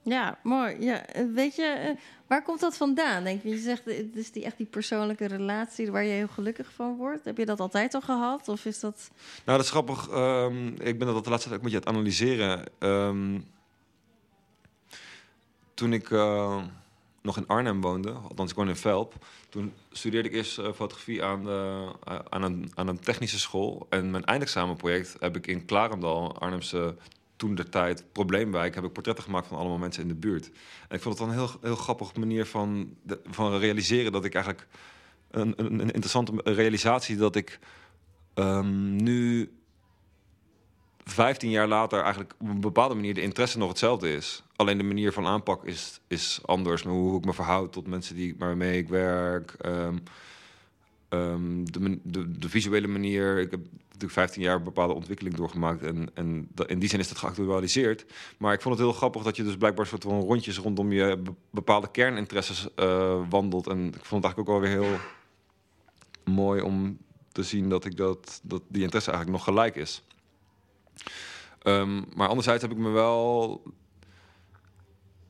[0.07, 0.75] Ja, mooi.
[0.79, 3.23] Ja, weet je, uh, waar komt dat vandaan?
[3.23, 6.71] Denk je, je zegt, het is die, echt die persoonlijke relatie waar je heel gelukkig
[6.71, 7.25] van wordt.
[7.25, 8.47] Heb je dat altijd al gehad?
[8.47, 9.09] Of is dat...
[9.45, 10.09] Nou, dat is grappig.
[10.11, 12.63] Um, ik ben dat de laatste tijd ook met je het analyseren.
[12.79, 13.45] Um,
[15.73, 16.09] toen ik...
[17.21, 19.13] Nog in Arnhem woonde, althans ik woonde in Velp,
[19.49, 21.49] toen studeerde ik eerst fotografie aan,
[22.29, 23.87] aan, een, aan een technische school.
[23.89, 26.95] En mijn eindexamenproject heb ik in Klarendal, Arnhemse
[27.35, 30.51] toen de tijd probleemwijk, heb ik portretten gemaakt van allemaal mensen in de buurt.
[30.87, 32.95] En ik vond het dan een heel, heel grappig manier van,
[33.25, 34.67] van realiseren dat ik eigenlijk
[35.31, 37.59] een, een, een interessante realisatie dat ik
[38.33, 39.51] um, nu
[41.03, 44.43] 15 jaar later eigenlijk op een bepaalde manier de interesse nog hetzelfde is.
[44.55, 46.83] Alleen de manier van aanpak is, is anders.
[46.83, 49.55] Hoe, hoe ik me verhoud tot mensen die, waarmee ik werk.
[49.65, 50.03] Um,
[51.09, 53.39] um, de, visuele manier.
[53.39, 55.83] Ik heb natuurlijk 15 jaar bepaalde ontwikkeling doorgemaakt.
[55.83, 58.05] En, en in die zin is dat geactualiseerd.
[58.37, 61.21] Maar ik vond het heel grappig dat je dus blijkbaar soort van rondjes rondom je
[61.49, 63.67] bepaalde kerninteresses uh, wandelt.
[63.67, 64.99] En ik vond het eigenlijk ook wel weer heel
[66.23, 66.97] mooi om
[67.31, 70.03] te zien dat, ik dat, dat die interesse eigenlijk nog gelijk is.
[71.63, 73.61] Um, maar anderzijds heb ik me wel.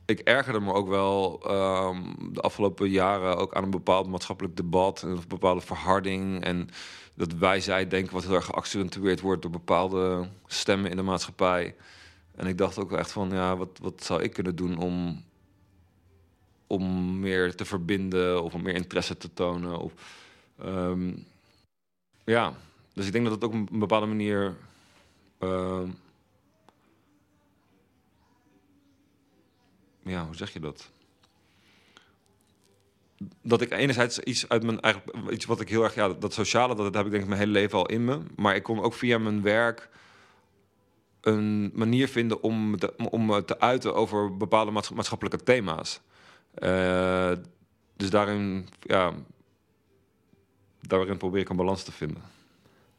[0.06, 5.02] Ik ergerde me ook wel um, de afgelopen jaren ook aan een bepaald maatschappelijk debat,
[5.02, 6.70] een bepaalde verharding en
[7.14, 11.76] dat wij zij denken wat heel erg geaccentueerd wordt door bepaalde stemmen in de maatschappij.
[12.36, 15.24] En ik dacht ook echt van, ja, wat, wat zou ik kunnen doen om,
[16.68, 19.80] om meer te verbinden of om meer interesse te tonen?
[19.80, 19.94] Of,
[20.66, 21.26] um,
[22.24, 22.54] ja,
[22.94, 24.56] dus ik denk dat het ook op een bepaalde manier
[25.40, 25.82] uh,
[30.06, 30.90] ja, hoe zeg je dat?
[33.42, 36.76] Dat ik enerzijds iets uit mijn eigenlijk iets wat ik heel erg ja dat sociale
[36.76, 38.94] dat heb ik denk ik mijn hele leven al in me, maar ik kon ook
[38.94, 39.90] via mijn werk
[41.22, 46.00] een manier vinden om te, om te uiten over bepaalde maatschappelijke thema's.
[46.58, 47.32] Uh,
[47.96, 49.14] dus daarin, ja,
[50.82, 52.22] daarin probeer ik een balans te vinden.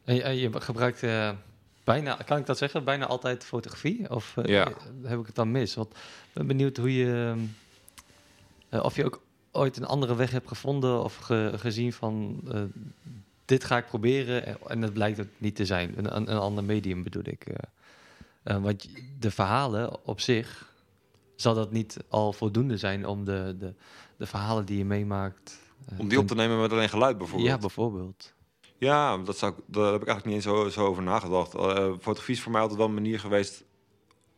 [0.03, 1.31] En je, gebruikt uh,
[1.87, 4.09] bijna, kan ik dat zeggen, bijna altijd fotografie?
[4.09, 4.71] Of uh, ja.
[5.03, 5.75] heb ik het dan mis?
[5.75, 7.35] Want ik ben benieuwd hoe je,
[8.69, 9.21] of je ook
[9.51, 12.41] ooit een andere weg hebt gevonden of ge, gezien van
[13.45, 15.93] dit ga ik proberen en het blijkt het niet te zijn.
[15.97, 17.45] Een, een, een ander medium bedoel ik.
[18.43, 20.73] Want de verhalen op zich,
[21.35, 23.73] zal dat niet al voldoende zijn om de, de,
[24.17, 25.59] de verhalen die je meemaakt...
[25.97, 27.49] Om die op te nemen met alleen geluid bijvoorbeeld?
[27.49, 28.33] Ja, bijvoorbeeld.
[28.77, 31.55] Ja, dat zou, daar heb ik eigenlijk niet eens zo, zo over nagedacht.
[31.55, 31.61] Uh,
[31.99, 33.63] fotografie is voor mij altijd wel een manier geweest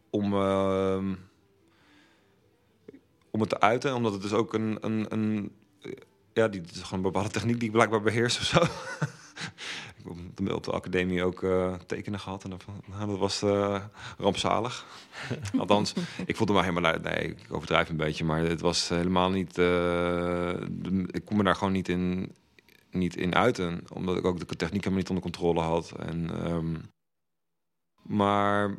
[0.10, 1.14] om, ehm,
[3.32, 3.96] om het te uiten.
[3.96, 4.78] Omdat het dus ook een...
[4.82, 5.52] een, een
[6.34, 8.60] ja, die, is gewoon een bepaalde techniek die ik blijkbaar beheers of zo.
[9.98, 12.44] ik heb op de academie ook uh, tekenen gehad.
[12.44, 13.84] En dat, nou, was uh,
[14.18, 14.86] rampzalig.
[15.60, 15.94] Althans,
[16.26, 17.00] ik voelde me helemaal...
[17.00, 18.26] Nee, ik overdrijf een beetje.
[18.26, 19.58] Maar het was helemaal niet...
[21.12, 22.32] Ik kon me daar gewoon niet in,
[22.92, 23.84] niet in uiten.
[23.94, 25.92] Omdat ik ook de techniek helemaal niet onder controle had.
[25.92, 26.82] En, um,
[28.02, 28.78] maar...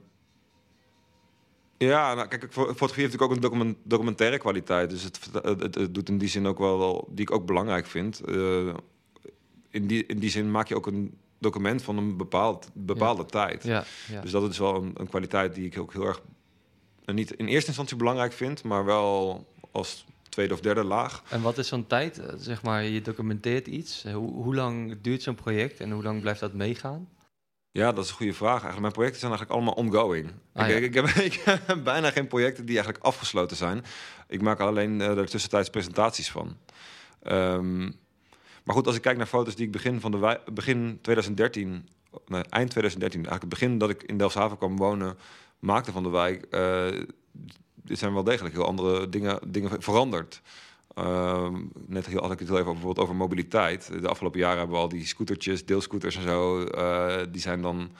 [1.76, 4.90] Ja, nou, kijk, fotografie heeft natuurlijk ook een document, documentaire kwaliteit.
[4.90, 7.08] Dus het, het, het, doet in die zin ook wel...
[7.10, 8.20] Die ik ook belangrijk vind
[9.70, 13.62] in die, in die zin maak je ook een document van een bepaald, bepaalde tijd.
[13.62, 13.84] Ja,
[14.22, 16.22] Dus dat is wel een, een, kwaliteit die ik ook heel erg
[17.04, 21.22] uh, niet in eerste instantie belangrijk vind, maar wel als tweede of derde laag.
[21.28, 22.18] En wat is zo'n tijd?
[22.18, 24.04] Eh, zeg maar, je documenteert iets.
[24.12, 27.08] Hoe, hoe lang duurt zo'n project en hoe lang blijft dat meegaan?
[27.72, 28.62] Ja, dat is een goede vraag.
[28.62, 30.30] Eigenlijk, mijn projecten zijn eigenlijk allemaal ongoing.
[30.52, 33.84] Ah, ik, ik, heb, ik, heb, bijna geen projecten die eigenlijk afgesloten zijn.
[34.28, 36.56] Ik maak alleen uh, er tussentijds presentaties van.
[37.22, 37.98] Um,
[38.64, 41.88] maar goed, als ik kijk naar foto's die ik begin, van de begin 2013,
[42.26, 45.18] nee, eind 2013, eigenlijk het begin dat ik in Delfshaven kwam wonen,
[45.58, 47.04] maakte van de wijk, uh,
[47.88, 50.40] er zijn wel degelijk heel andere dingen, dingen veranderd.
[50.98, 51.48] Uh,
[51.86, 53.90] net heel, had ik het heel even bijvoorbeeld over mobiliteit.
[54.00, 56.60] De afgelopen jaren hebben we al die scootertjes, deelscooters en zo.
[56.60, 57.90] Uh, die zijn dan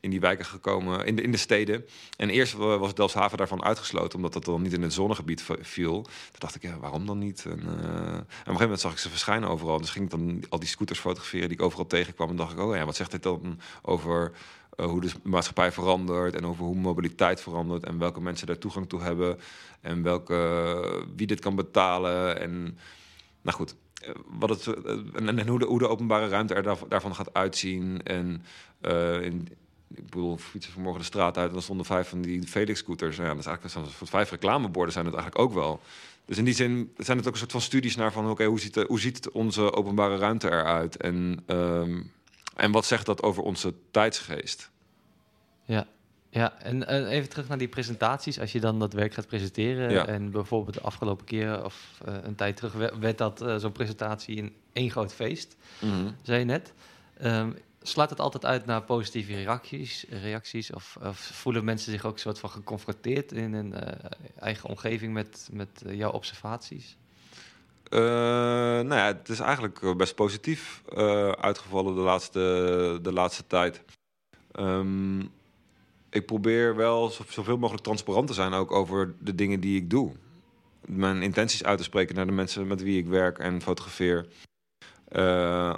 [0.00, 1.84] in die wijken gekomen, in de, in de steden.
[2.16, 6.02] En eerst was Delfshaven daarvan uitgesloten, omdat dat dan niet in het zonnegebied viel.
[6.02, 7.44] Toen dacht ik, ja, waarom dan niet?
[7.44, 9.80] En, uh, en op een gegeven moment zag ik ze verschijnen overal.
[9.80, 12.28] Dus ging ik dan al die scooters fotograferen die ik overal tegenkwam.
[12.28, 14.32] En dacht ik, oh ja, wat zegt dit dan over
[14.80, 18.88] uh, hoe de maatschappij verandert en over hoe mobiliteit verandert en welke mensen daar toegang
[18.88, 19.38] toe hebben
[19.80, 22.40] en welke, wie dit kan betalen.
[22.40, 22.78] En
[23.42, 24.66] nou goed, eh, wat het,
[25.14, 28.02] en, en hoe, de, openbare ruimte er daarvan gaat uitzien.
[28.02, 28.42] En
[29.22, 29.48] in,
[29.94, 33.16] ik bedoel, fietsen vanmorgen de straat uit en dan stonden vijf van die Felix-scooters.
[33.16, 35.80] Nou ja, dat is eigenlijk voor vijf reclameborden zijn het eigenlijk ook wel.
[36.24, 38.30] Dus in die zin zijn het ook een soort van studies naar van...
[38.30, 40.96] oké, hoe, ziet hoe ziet onze openbare ruimte eruit?
[40.96, 42.10] En, um,
[42.58, 44.70] en wat zegt dat over onze tijdsgeest?
[45.64, 45.86] Ja,
[46.30, 48.40] ja en uh, even terug naar die presentaties.
[48.40, 49.90] Als je dan dat werk gaat presenteren...
[49.90, 50.06] Ja.
[50.06, 52.72] en bijvoorbeeld de afgelopen keer of uh, een tijd terug...
[53.00, 56.16] werd dat uh, zo'n presentatie in één groot feest, mm -hmm.
[56.22, 56.72] zei je net...
[57.22, 60.06] Um, slaat het altijd uit naar positieve reacties?
[60.08, 63.80] reacties of, of voelen mensen zich ook een soort van geconfronteerd in hun uh,
[64.38, 66.96] eigen omgeving met, met jouw observaties?
[67.90, 70.82] Uh, nou ja, het is eigenlijk best positief
[71.40, 73.82] uitgevallen de laatste, de laatste tijd.
[74.58, 75.30] Um,
[76.10, 80.12] ik probeer wel zoveel mogelijk transparant te zijn ook over de dingen die ik doe.
[80.86, 84.26] Mijn intenties uit te spreken naar de mensen met wie ik werk en fotografeer.
[85.12, 85.76] Uh,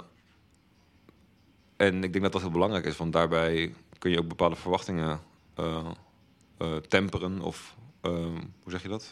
[1.77, 5.19] en ik denk dat dat heel belangrijk is, want daarbij kun je ook bepaalde verwachtingen
[6.87, 8.11] temperen of uh,
[8.63, 9.11] hoe zeg je dat?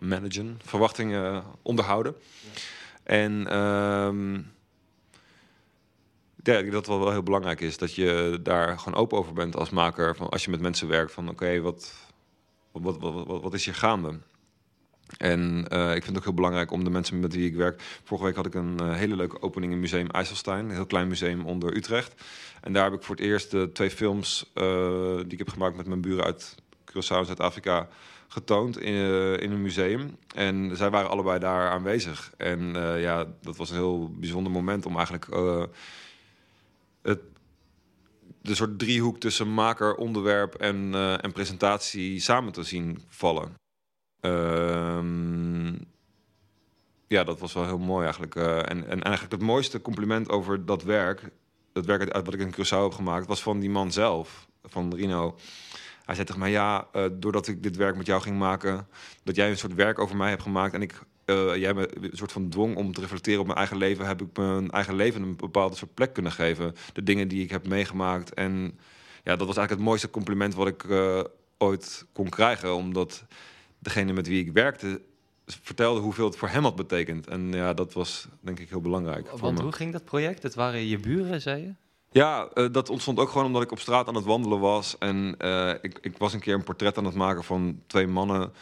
[0.00, 2.14] Managen, verwachtingen onderhouden.
[3.02, 4.52] En um,
[6.42, 9.56] ja, ik denk dat wel heel belangrijk is dat je daar gewoon open over bent
[9.56, 10.16] als maker.
[10.16, 11.94] Van als je met mensen werkt, van oké, wat,
[12.72, 14.18] wat, wat, wat, wat is hier gaande?
[15.16, 17.82] En uh, ik vind het ook heel belangrijk om de mensen met wie ik werk.
[18.04, 20.64] Vorige week had ik een uh, hele leuke opening in Museum IJsselstein.
[20.64, 22.22] Een heel klein museum onder Utrecht.
[22.60, 25.76] En daar heb ik voor het eerst de twee films uh, die ik heb gemaakt
[25.76, 26.54] met mijn buren uit
[26.90, 27.88] Curaçao en Zuid-Afrika
[28.32, 28.94] getoond in,
[29.40, 30.16] in een museum.
[30.34, 32.32] En zij waren allebei daar aanwezig.
[32.36, 32.60] En
[32.98, 35.26] ja, dat was een heel bijzonder moment om eigenlijk
[37.02, 37.20] het
[38.42, 43.54] de soort driehoek tussen maker, onderwerp en, en presentatie samen te zien vallen.
[44.20, 45.78] Um,
[47.06, 48.36] ja, dat was wel heel mooi eigenlijk.
[48.36, 51.30] En, en eigenlijk het mooiste compliment over dat werk,
[51.72, 54.94] dat werk uit wat ik in Curaçao heb gemaakt, was van die man zelf, van
[54.94, 55.36] Rino.
[56.10, 58.86] Hij zei tegen mij, ja, eh, doordat ik dit werk met jou ging maken,
[59.22, 62.16] dat jij een soort werk over mij hebt gemaakt en ik, eh, jij me een
[62.16, 65.22] soort van dwong om te reflecteren op mijn eigen leven, heb ik mijn eigen leven
[65.22, 66.74] een bepaalde soort plek kunnen geven.
[66.92, 68.34] De dingen die ik heb meegemaakt.
[68.34, 68.78] En
[69.24, 71.24] ja, dat was eigenlijk het mooiste compliment wat ik eh,
[71.58, 73.24] ooit kon krijgen, omdat
[73.78, 75.00] degene met wie ik werkte
[75.46, 77.26] vertelde hoeveel het voor hem had betekend.
[77.26, 79.30] En ja, dat was denk ik heel belangrijk.
[79.30, 80.42] Want hoe ging dat project?
[80.42, 81.74] Het waren je buren, zei je?
[82.12, 84.98] Ja, eh, dat ontstond ook gewoon omdat ik op straat aan het wandelen was.
[84.98, 88.52] En eh, ik, ik was een keer een portret aan het maken van twee mannen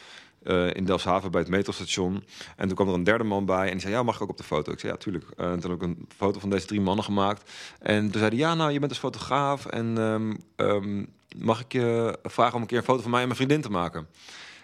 [0.43, 2.25] eh, in Delfshaven bij het metrostation.
[2.57, 4.29] En toen kwam er een derde man bij en die zei, ja, mag ik ook
[4.29, 4.73] op de foto?
[4.73, 5.25] Ik zei, ja, tuurlijk.
[5.37, 7.51] En toen heb ik een foto van deze drie mannen gemaakt.
[7.79, 11.05] En toen zei hij, ja, nou, je bent dus fotograaf en ehm, ehm,
[11.37, 13.71] mag ik je vragen om een keer een foto van mij en mijn vriendin te
[13.71, 14.07] maken?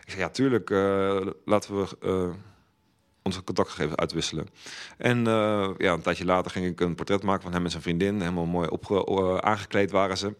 [0.05, 0.70] Ik zei, ja, tuurlijk,
[1.44, 2.33] laten we...
[3.24, 4.46] onze contactgegevens uitwisselen.
[4.96, 7.82] En eh, ja, een tijdje later ging ik een portret maken van hem en zijn
[7.82, 8.20] vriendin.
[8.20, 10.34] Helemaal mooi opge eh, aangekleed waren ze.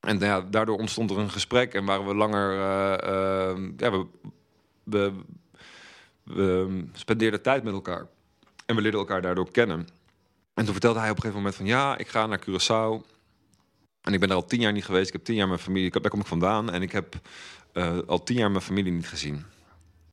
[0.00, 2.50] En ja, daardoor ontstond er een gesprek en waren we langer.
[2.52, 4.06] eh, ja, we,
[4.82, 5.12] we,
[6.22, 8.06] we spendeerden tijd met elkaar.
[8.66, 9.88] En we leerden elkaar daardoor kennen.
[10.54, 13.12] En toen vertelde hij op een gegeven moment van ja, ik ga naar Curaçao.
[14.00, 15.06] En ik ben daar al tien jaar niet geweest.
[15.06, 16.70] Ik heb tien jaar mijn familie, daar kom ik vandaan.
[16.70, 17.20] En ik heb
[18.06, 19.44] al tien jaar mijn familie niet gezien.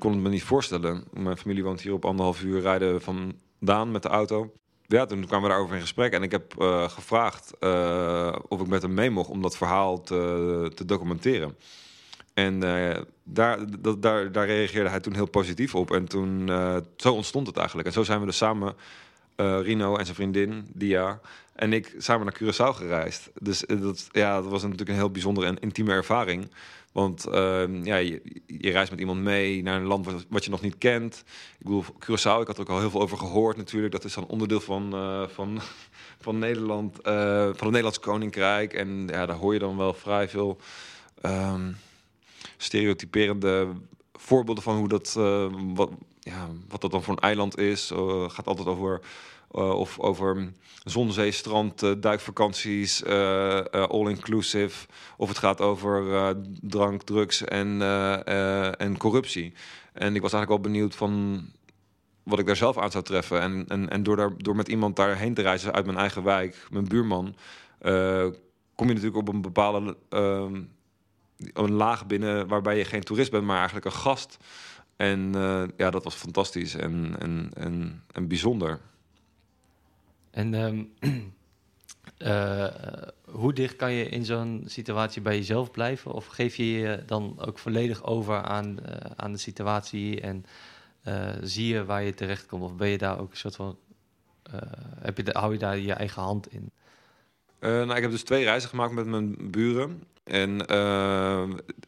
[0.01, 1.03] Kon het me niet voorstellen.
[1.13, 4.53] Mijn familie woont hier op anderhalf uur rijden vandaan met de auto.
[4.87, 6.13] Ja, toen kwamen we daarover in gesprek.
[6.13, 10.01] En ik heb eh, gevraagd eh, of ik met hem mee mocht om dat verhaal
[10.01, 11.57] te, te documenteren.
[12.33, 15.91] En eh, daar, dat, daar, daar reageerde hij toen heel positief op.
[15.91, 16.49] En toen,
[16.95, 17.87] zo ontstond het eigenlijk.
[17.87, 18.75] En zo zijn we dus samen,
[19.35, 21.19] Rino en zijn vriendin, Dia,
[21.55, 23.29] en ik samen naar Curaçao gereisd.
[23.39, 26.51] Dus dat, ja, dat was natuurlijk een heel bijzondere en intieme ervaring.
[26.91, 30.77] Want eh, ja, je, reist met iemand mee naar een land wat, je nog niet
[30.77, 31.23] kent.
[31.59, 33.93] Ik bedoel, Curaçao, ik had er ook al heel veel over gehoord natuurlijk.
[33.93, 35.59] Dat is dan onderdeel van, eh, van,
[36.25, 38.73] van Nederland, eh, van het Nederlands Koninkrijk.
[38.73, 40.57] En ja, daar hoor je dan wel vrij veel
[41.21, 41.71] ehm,
[42.57, 43.67] stereotyperende
[44.13, 47.91] voorbeelden van hoe dat, eh, wat, ja, wat dat dan voor een eiland is.
[48.27, 49.01] Gaat altijd over,
[49.51, 50.51] of over
[50.83, 54.87] zon, zee, strand, eh, duikvakanties, eh, eh, all-inclusive.
[55.17, 56.29] Of het gaat over eh,
[56.61, 59.53] drank, drugs en, eh, eh, en corruptie.
[59.93, 61.41] En ik was eigenlijk wel benieuwd van
[62.23, 63.41] wat ik daar zelf aan zou treffen.
[63.41, 66.67] En, en, en door, daar, door met iemand daarheen te reizen uit mijn eigen wijk,
[66.71, 67.35] mijn buurman,
[67.79, 68.27] eh,
[68.75, 70.61] kom je natuurlijk op een bepaalde ehm,
[71.37, 74.37] een laag binnen waarbij je geen toerist bent, maar eigenlijk een gast.
[74.95, 78.79] En eh, ja, dat was fantastisch en, en, en, en bijzonder.
[80.31, 80.83] En ehm,
[82.17, 82.67] eh,
[83.25, 86.11] hoe dicht kan je in zo'n situatie bij jezelf blijven?
[86.11, 90.45] Of geef je je dan ook volledig over aan, eh, aan de situatie en
[91.03, 92.63] eh, zie je waar je terecht komt?
[92.63, 93.77] Of ben je daar ook een soort van.
[94.99, 96.71] heb je, da- hou je daar je eigen hand in?
[97.59, 100.03] Nou, ik heb dus twee reizen gemaakt met mijn buren.
[100.31, 100.67] En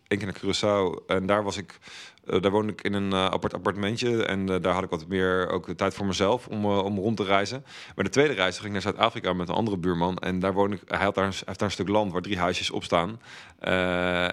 [0.08, 1.06] één keer naar Curaçao.
[1.08, 1.80] En daar was ik.
[2.26, 4.26] eh, daar woonde ik in een eh, apart appartementje.
[4.26, 7.24] En eh, daar had ik wat meer ook tijd voor mezelf om, om rond te
[7.24, 7.66] reizen.
[7.96, 10.18] Maar de tweede reis ging ik naar Zuid-Afrika met een andere buurman.
[10.18, 10.82] En daar woonde ik.
[10.88, 13.20] Hij, had daar, heeft daar een stuk land waar drie huisjes op staan.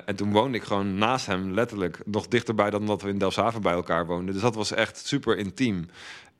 [0.06, 2.00] En toen woonde ik gewoon naast hem, letterlijk.
[2.04, 4.32] Nog dichterbij dan dat we in Delfshaven bij elkaar woonden.
[4.32, 5.88] Dus dat was echt super intiem.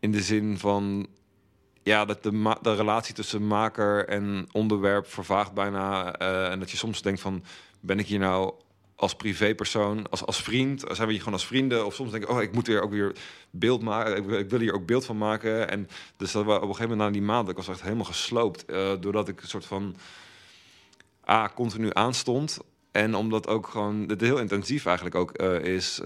[0.00, 1.06] In de zin van
[1.82, 6.14] ja, dat de, de relatie tussen maker en onderwerp vervaagt bijna.
[6.16, 7.44] eh, en dat je soms denkt van,
[7.80, 8.52] ben ik hier nou
[8.96, 10.80] als privépersoon, als, als vriend?
[10.90, 11.86] Zijn we hier gewoon als vrienden?
[11.86, 13.12] Of soms denk ik, oh, ik moet weer ook weer
[13.50, 14.16] beeld maken.
[14.16, 15.68] Ik, wil- ik wil hier ook beeld van maken.
[15.70, 18.04] En dus dat we op een gegeven moment na die maand, ik was echt helemaal
[18.04, 18.64] gesloopt.
[18.64, 19.96] eh, doordat ik een soort van,
[21.30, 22.58] A, continu aanstond.
[22.92, 26.00] En omdat ook gewoon, het heel intensief eigenlijk ook eh, is...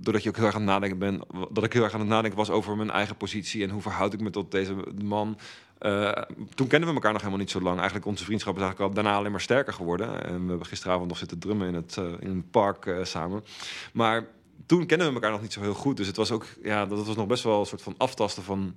[0.00, 2.08] doordat je ook heel erg aan het nadenken bent, dat ik heel erg aan het
[2.08, 5.38] nadenken was over mijn eigen positie en hoe verhoud ik me tot deze man.
[5.78, 6.12] Eh,
[6.54, 7.76] toen kenden we elkaar nog helemaal niet zo lang.
[7.76, 10.24] Eigenlijk onze vriendschap is eigenlijk al daarna alleen maar sterker geworden.
[10.24, 13.44] En we hebben gisteravond nog zitten drummen in het, eh, in een park eh, samen.
[13.92, 14.26] Maar
[14.66, 15.96] toen kenden we elkaar nog niet zo heel goed.
[15.96, 18.74] Dus het was ook, ja, dat was nog best wel een soort van aftasten van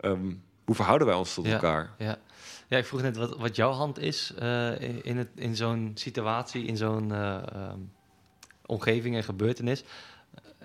[0.00, 0.32] ehm,
[0.64, 1.52] hoe verhouden wij ons tot Ja.
[1.52, 1.94] elkaar.
[1.98, 2.18] Ja.
[2.68, 4.32] ja, ik vroeg net wat, wat jouw hand is
[5.02, 7.78] in, het, in zo'n situatie, in zo'n eh, ehm,
[8.66, 9.84] omgeving en gebeurtenis.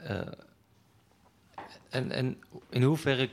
[0.04, 0.22] Eh,
[1.90, 2.38] en, en
[2.70, 3.30] in hoeverre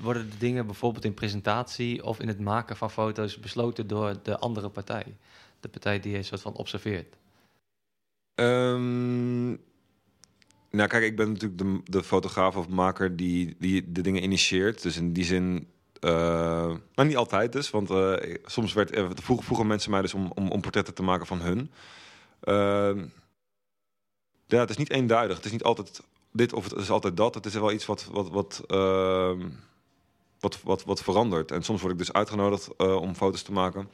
[0.00, 4.38] worden de dingen bijvoorbeeld in presentatie of in het maken van foto's besloten door de
[4.38, 5.16] andere partij?
[5.60, 7.16] De partij die je soort van observeert.
[8.34, 9.48] Ehm,
[10.70, 14.82] nou, kijk, ik ben natuurlijk de, de fotograaf of maker die, die de dingen initieert.
[14.82, 15.68] Dus in die zin,
[16.00, 18.90] nou niet altijd dus, want eh, soms werd,
[19.22, 21.70] vroeg, vroegen mensen mij dus om, om, om portretten te maken van hun.
[22.40, 23.06] Ehm,
[24.48, 25.36] ja, het is niet eenduidig.
[25.36, 27.34] Het is niet altijd dit of het is altijd dat.
[27.34, 29.48] Het is wel iets wat, wat, wat, ehm,
[30.40, 31.50] wat, wat, wat verandert.
[31.50, 33.88] En soms word ik dus uitgenodigd eh, om foto's te maken.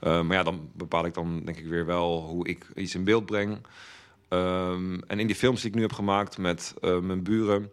[0.00, 3.04] Eh, maar ja, dan bepaal ik dan denk ik weer wel hoe ik iets in
[3.04, 3.58] beeld breng.
[4.28, 7.70] Ehm, en in die films die ik nu heb gemaakt met eh, mijn buren,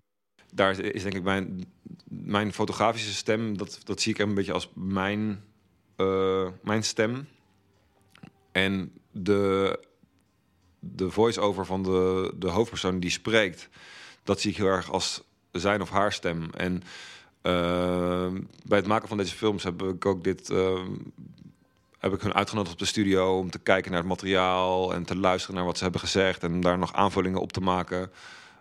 [0.54, 1.73] daar is denk ik mijn,
[2.06, 5.43] mijn fotografische stem, dat, dat zie ik een beetje als mijn,
[6.62, 7.28] mijn stem.
[8.51, 9.80] En de,
[10.93, 13.69] de voice-over van de, de hoofdpersoon die spreekt,
[14.24, 16.50] dat zie ik heel erg als zijn of haar stem.
[16.54, 16.84] En
[17.45, 20.50] uh, bij het maken van deze films heb ik ook dit.
[20.50, 20.80] Uh,
[22.00, 25.17] heb ik hun uitgenodigd op de studio om te kijken naar het materiaal en te
[25.17, 28.12] luisteren naar wat ze hebben gezegd en daar nog aanvullingen op te maken.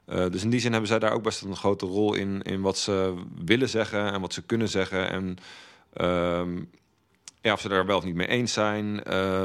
[0.08, 2.60] Uh, dus in die zin hebben zij daar ook best een grote rol in, in
[2.60, 5.10] wat ze willen zeggen en wat ze kunnen zeggen.
[5.10, 5.36] En
[5.96, 6.62] uh,
[7.40, 9.02] ja, of ze daar wel of niet mee eens zijn,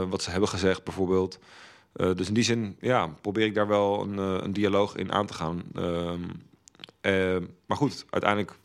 [0.10, 1.40] wat ze hebben gezegd bijvoorbeeld.
[1.96, 5.26] Uh, dus in die zin ja, probeer ik daar wel een, een dialoog in aan
[5.26, 5.64] te gaan.
[7.02, 8.58] Ehm, maar goed, uiteindelijk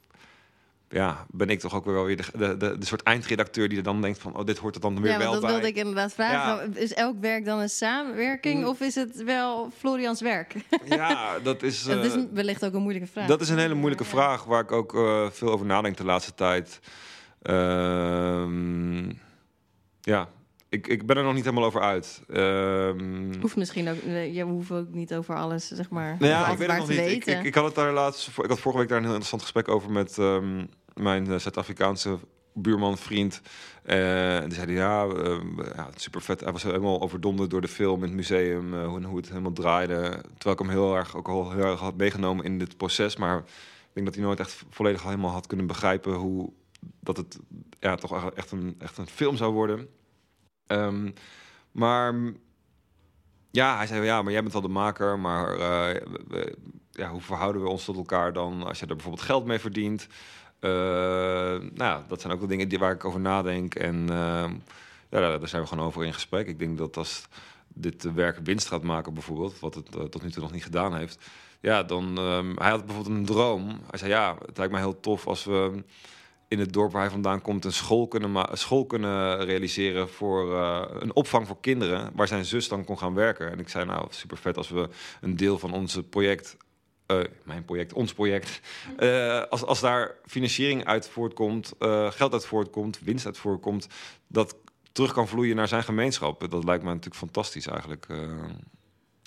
[0.94, 3.78] ja, ben ik toch ook weer wel weer de, de, de, de, soort eindredacteur die
[3.78, 5.50] er dan denkt van, oh, dit hoort er dan weer ja, wel dat bij.
[5.50, 6.72] wilde ik inderdaad vragen.
[6.72, 6.80] Ja.
[6.80, 8.66] Is elk werk dan een samenwerking mm.
[8.66, 10.54] of is het wel Florians werk?
[10.84, 11.82] Ja, dat is...
[11.94, 13.26] Dat is wellicht ook een moeilijke vraag.
[13.26, 16.34] Dat is een hele moeilijke vraag waar ik ook uh, veel over nadenk de laatste
[16.34, 16.80] tijd.
[17.42, 18.48] Uh,
[20.00, 20.28] ja,
[20.74, 22.22] ik, ik ben er nog niet helemaal over uit.
[22.28, 26.16] Um, hoeft misschien ook, je hoeft ook niet over alles, zeg maar.
[26.18, 26.98] Nou ja, ik weet het nog niet.
[26.98, 29.42] Ik, ik, ik, had het daar laatst, ik had vorige week daar een heel interessant
[29.42, 32.18] gesprek over met um, mijn uh, Zuid-Afrikaanse
[32.54, 33.40] buurman, vriend.
[33.84, 35.36] Uh, en die zei ja, uh,
[35.76, 36.40] ja, super vet.
[36.40, 39.52] Hij was helemaal overdonderd door de film in het museum, uh, hoe, hoe het helemaal
[39.52, 40.00] draaide.
[40.38, 43.16] Terwijl ik hem heel erg, ook al heel erg had meegenomen in dit proces.
[43.16, 43.44] Maar ik
[43.92, 46.52] denk dat hij nooit echt volledig helemaal had kunnen begrijpen hoe
[47.00, 47.38] dat het
[47.80, 49.88] ja, toch echt een, echt een film zou worden.
[50.66, 51.14] Um,
[51.72, 52.14] maar
[53.50, 55.56] ja, hij zei ja, maar jij bent wel de maker, maar
[56.28, 56.56] we,
[56.90, 60.06] ja, hoe verhouden we ons tot elkaar dan als je er bijvoorbeeld geld mee verdient?
[60.60, 60.70] Uh,
[61.74, 63.74] nou dat zijn ook wel dingen die, waar ik over nadenk.
[63.74, 64.50] En uh,
[65.08, 66.46] ja, daar zijn we gewoon over in gesprek.
[66.46, 67.26] Ik denk dat als
[67.68, 71.30] dit werk winst gaat maken, bijvoorbeeld, wat het tot nu toe nog niet gedaan heeft.
[71.60, 72.18] Ja, dan.
[72.18, 73.66] Um, hij had bijvoorbeeld een droom.
[73.90, 75.84] Hij zei ja, het lijkt me heel tof als we
[76.54, 80.84] in het dorp waar hij vandaan komt een school kunnen, school kunnen realiseren voor uh,
[80.88, 83.50] een opvang voor kinderen, waar zijn zus dan kon gaan werken.
[83.50, 84.88] En ik zei nou super vet als we
[85.20, 86.56] een deel van onze project,
[87.06, 88.60] uh, mijn project, ons project,
[88.98, 91.72] uh, als, als daar financiering uit voortkomt,
[92.08, 93.88] geld uit voortkomt, winst uit voortkomt,
[94.26, 94.56] dat
[94.92, 96.50] terug kan vloeien naar zijn gemeenschap.
[96.50, 98.06] Dat lijkt me natuurlijk fantastisch eigenlijk.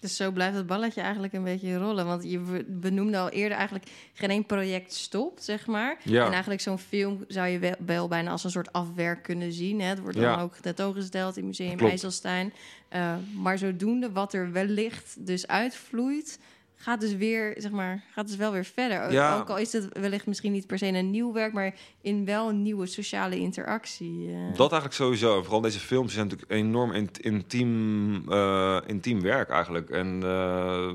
[0.07, 2.05] Dus zo blijft het balletje eigenlijk een beetje rollen.
[2.05, 5.97] Want je benoemde al eerder eigenlijk geen één project stopt, zeg maar.
[6.03, 6.25] Ja.
[6.25, 9.81] En eigenlijk zo'n film zou je wel, wel, bijna als een soort afwerk kunnen zien.
[9.81, 9.87] Hè?
[9.87, 11.79] Het wordt dan ook tentoongesteld in Museum.
[11.79, 12.53] IJsselstein.
[12.95, 16.39] Uh, maar zodoende wat er wellicht dus uitvloeit...
[16.77, 19.11] gaat dus weer, zeg maar, gaat dus wel weer verder.
[19.11, 19.37] Ja.
[19.37, 21.53] Ook al is het wellicht misschien niet per se een nieuw werk...
[21.53, 24.27] maar in wel een nieuwe sociale interactie.
[24.27, 24.35] Uh.
[24.47, 25.41] Dat eigenlijk sowieso.
[25.43, 29.89] Vooral deze films zijn natuurlijk enorm intiem, uh, intiem werk eigenlijk.
[29.89, 30.91] En uh,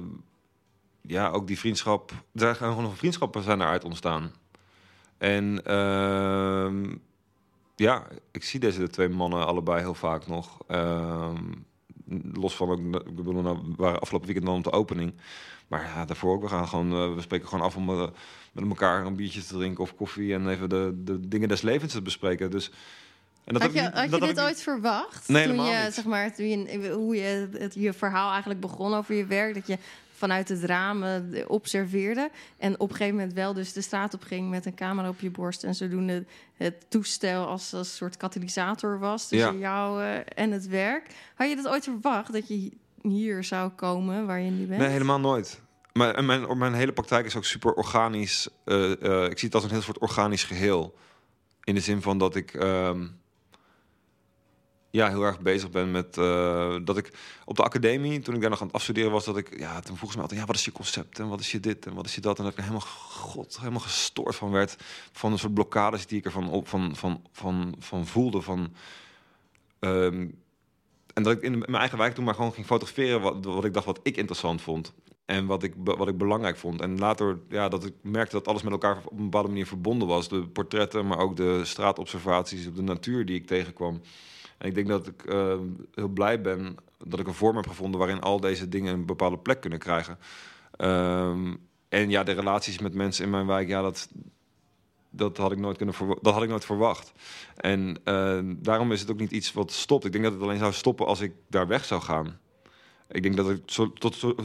[1.03, 2.11] ja, ook die vriendschap...
[2.11, 4.33] Er zijn gewoon nog vriendschappen zijn eruit ontstaan.
[5.19, 6.93] En uh,
[7.77, 10.59] ja, ik zie deze twee mannen allebei heel vaak nog.
[10.67, 11.53] Ehm,
[12.33, 15.13] los van ook, ik bedoel, nou, we waren afgelopen weekend dan op de opening.
[15.67, 16.43] Maar ja, daarvoor ook.
[16.43, 18.07] We gaan gewoon, uh, we spreken gewoon af om uh,
[18.53, 21.93] met elkaar een biertje te drinken of koffie en even de, de dingen des levens
[21.93, 22.51] te bespreken.
[22.51, 22.71] Dus.
[23.45, 25.29] En dat had je, had je dit ooit verwacht?
[25.29, 25.95] Nee, toen je, niet.
[25.95, 29.67] zeg maar, toen je, hoe je het, je verhaal eigenlijk begon over je werk, dat
[29.67, 29.79] je
[30.23, 31.05] vanuit het raam
[31.47, 35.09] observeerde en op een gegeven moment wel dus de straat op ging met een camera
[35.09, 36.25] op je borst en zodoende
[36.57, 39.69] het toestel als, als een soort katalysator was tussen Ja.
[39.69, 41.07] jou uh, en het werk.
[41.35, 44.81] Had je dat ooit verwacht dat je hier zou komen waar je nu bent?
[44.81, 45.61] Nee, helemaal nooit.
[45.93, 48.49] Maar en mijn, mijn hele praktijk is ook super organisch.
[48.65, 50.95] Uh, uh, ik zie het als een heel soort organisch geheel.
[51.65, 53.07] In de zin van dat ik ehm,
[54.93, 57.13] ja, heel erg bezig ben met uh, dat ik
[57.45, 59.97] op de academie, toen ik daar nog aan het afstuderen was, dat ik ja, toen
[59.97, 61.95] vroeg ze me altijd, ja, wat is je concept en wat is je dit en
[61.95, 64.77] wat is je dat en dat ik er helemaal god, helemaal gestoord van werd
[65.13, 68.73] van een soort blokkades die ik ervan op van van van van voelde van
[69.81, 70.41] um,
[71.13, 73.75] en dat ik in mijn eigen wijk toen maar gewoon ging fotograferen wat, wat ik
[73.75, 74.93] dacht wat ik interessant vond.
[75.25, 76.81] En wat ik, wat ik belangrijk vond.
[76.81, 80.09] En later, ja, dat ik merkte dat alles met elkaar op een bepaalde manier verbonden
[80.09, 80.29] was.
[80.29, 84.01] De portretten, maar ook de straatobservaties op de natuur die ik tegenkwam.
[84.63, 85.55] En ik denk dat ik uh,
[85.95, 89.39] heel blij ben dat ik een vorm heb gevonden waarin al deze dingen een bepaalde
[89.39, 90.19] plek kunnen krijgen.
[90.79, 91.59] Um,
[91.89, 94.09] en ja, de relaties met mensen in mijn wijk, ja, dat,
[95.11, 97.13] dat had ik nooit kunnen dat had ik nooit verwacht.
[97.57, 100.05] En uh, daarom is het ook niet iets wat stopt.
[100.05, 102.39] Ik denk dat het alleen zou stoppen als ik daar weg zou gaan.
[103.09, 104.01] Ik denk dat ik tot,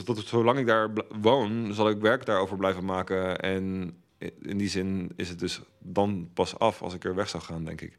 [0.06, 0.90] tot, zolang ik daar
[1.22, 3.40] woon, zal ik werk daarover blijven maken.
[3.40, 3.96] En
[4.42, 7.64] in die zin is het dus dan pas af als ik er weg zou gaan,
[7.64, 7.98] denk ik.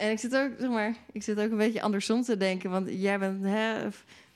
[0.00, 2.70] En ik zit ook, zeg maar, ik zit ook een beetje andersom te denken.
[2.70, 3.88] Want jij bent hè,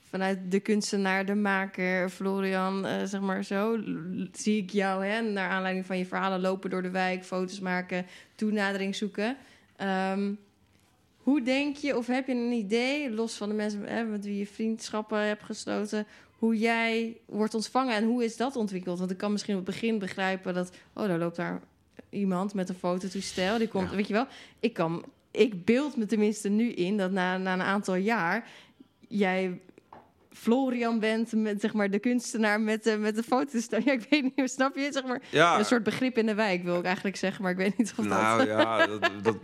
[0.09, 3.79] vanuit de kunstenaar, de maker, Florian, uh, zeg maar zo.
[4.31, 8.05] Zie ik jou, hè, naar aanleiding van je verhalen, lopen door de wijk, foto's maken,
[8.35, 9.37] toenadering zoeken.
[10.11, 10.37] Um,
[11.17, 14.37] hoe denk je, of heb je een idee, los van de mensen hè, met wie
[14.37, 16.05] je vriendschappen hebt gesloten,
[16.37, 18.99] hoe jij wordt ontvangen en hoe is dat ontwikkeld?
[18.99, 21.61] Want ik kan misschien op het begin begrijpen dat, oh, daar loopt daar
[22.09, 24.27] iemand met een fototoestel, die komt, weet je wel.
[24.59, 25.05] Ik kan,
[25.35, 28.47] ik beeld me tenminste nu in dat na, na een aantal jaar
[29.07, 29.59] jij
[30.31, 33.79] Florian bent met zeg maar de kunstenaar met de, met de fototoestel.
[33.85, 34.89] Ja, ik weet niet, snap je?
[34.91, 35.59] Zeg maar ja.
[35.59, 38.05] een soort begrip in de wijk wil ik eigenlijk zeggen, maar ik weet niet of
[38.05, 38.47] nou, dat.
[38.47, 39.37] Nou ja, dat, dat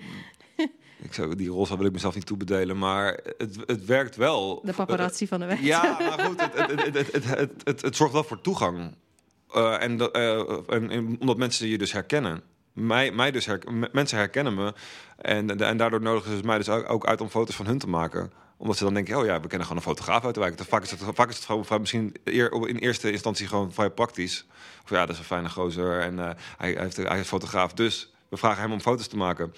[1.01, 4.61] ik zou, die rol wil ik mezelf niet toebedelen, maar het, het werkt wel.
[4.65, 5.61] De paparazzi van de weg.
[5.61, 8.95] Ja, maar goed, het, het, het, het, het, het, zorgt wel voor toegang.
[9.55, 10.39] Uh, en, uh,
[10.69, 12.41] en, en, omdat mensen je dus herkennen.
[12.74, 13.47] Mij, mij dus
[13.91, 14.74] mensen herkennen me.
[15.17, 18.32] En, en daardoor nodigen ze mij dus ook uit om foto's van hun te maken
[18.61, 20.59] omdat ze dan denken, oh ja, we kennen gewoon een fotograaf uit de wijk.
[20.67, 24.45] Vaak is het, vaak is het gewoon misschien in eerste instantie gewoon vrij praktisch.
[24.84, 27.74] Of ja, dat is een fijne gozer en hij, hij, heeft, hij is fotograaf.
[27.74, 29.53] Dus we vragen hem om foto's te maken.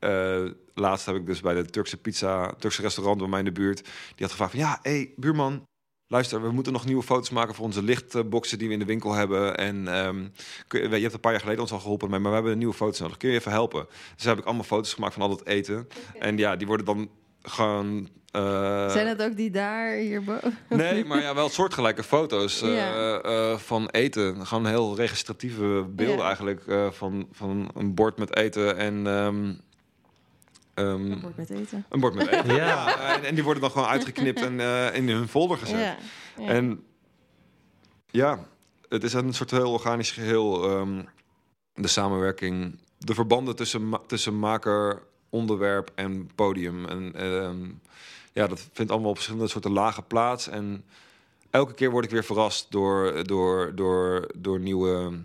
[0.00, 3.52] Uh, laatst heb ik dus bij de Turkse pizza, Turkse restaurant bij mij in de
[3.52, 5.66] buurt, die had gevraagd van ja, hé hey, buurman,
[6.08, 9.12] luister, we moeten nog nieuwe foto's maken voor onze lichtboxen die we in de winkel
[9.12, 9.56] hebben.
[9.56, 10.32] En um,
[10.68, 12.74] je, je hebt een paar jaar geleden ons al geholpen, maar we hebben een nieuwe
[12.74, 13.16] foto's nodig.
[13.16, 13.86] Kun je even helpen?
[14.16, 15.88] Dus heb ik allemaal foto's gemaakt van al dat eten.
[16.18, 17.08] En ja, die worden dan
[17.42, 20.58] gewoon uh, Zijn het ook die daar hierboven?
[20.68, 23.24] Nee, maar ja, wel soortgelijke foto's uh, ja.
[23.24, 24.46] uh, van eten.
[24.46, 26.24] Gewoon heel registratieve beelden ja.
[26.24, 29.60] eigenlijk van, van een bord met eten en um,
[30.78, 31.84] Um, een bord met eten.
[31.88, 32.98] Een bord met eten, ja.
[33.14, 35.78] En, en, die worden dan gewoon uitgeknipt en uh, in hun folder gezet.
[35.78, 35.96] Ja.
[36.38, 36.48] Ja.
[36.48, 36.84] En
[38.10, 38.46] ja,
[38.88, 40.70] het is een soort heel organisch geheel.
[40.70, 41.08] Um,
[41.74, 46.86] de samenwerking, de verbanden tussen, ma tussen maker, onderwerp en podium.
[46.86, 47.80] En um,
[48.32, 50.48] ja, dat vindt allemaal op verschillende soorten lagen plaats.
[50.48, 50.84] En
[51.50, 55.18] elke keer word ik weer verrast door, door, door, door nieuwe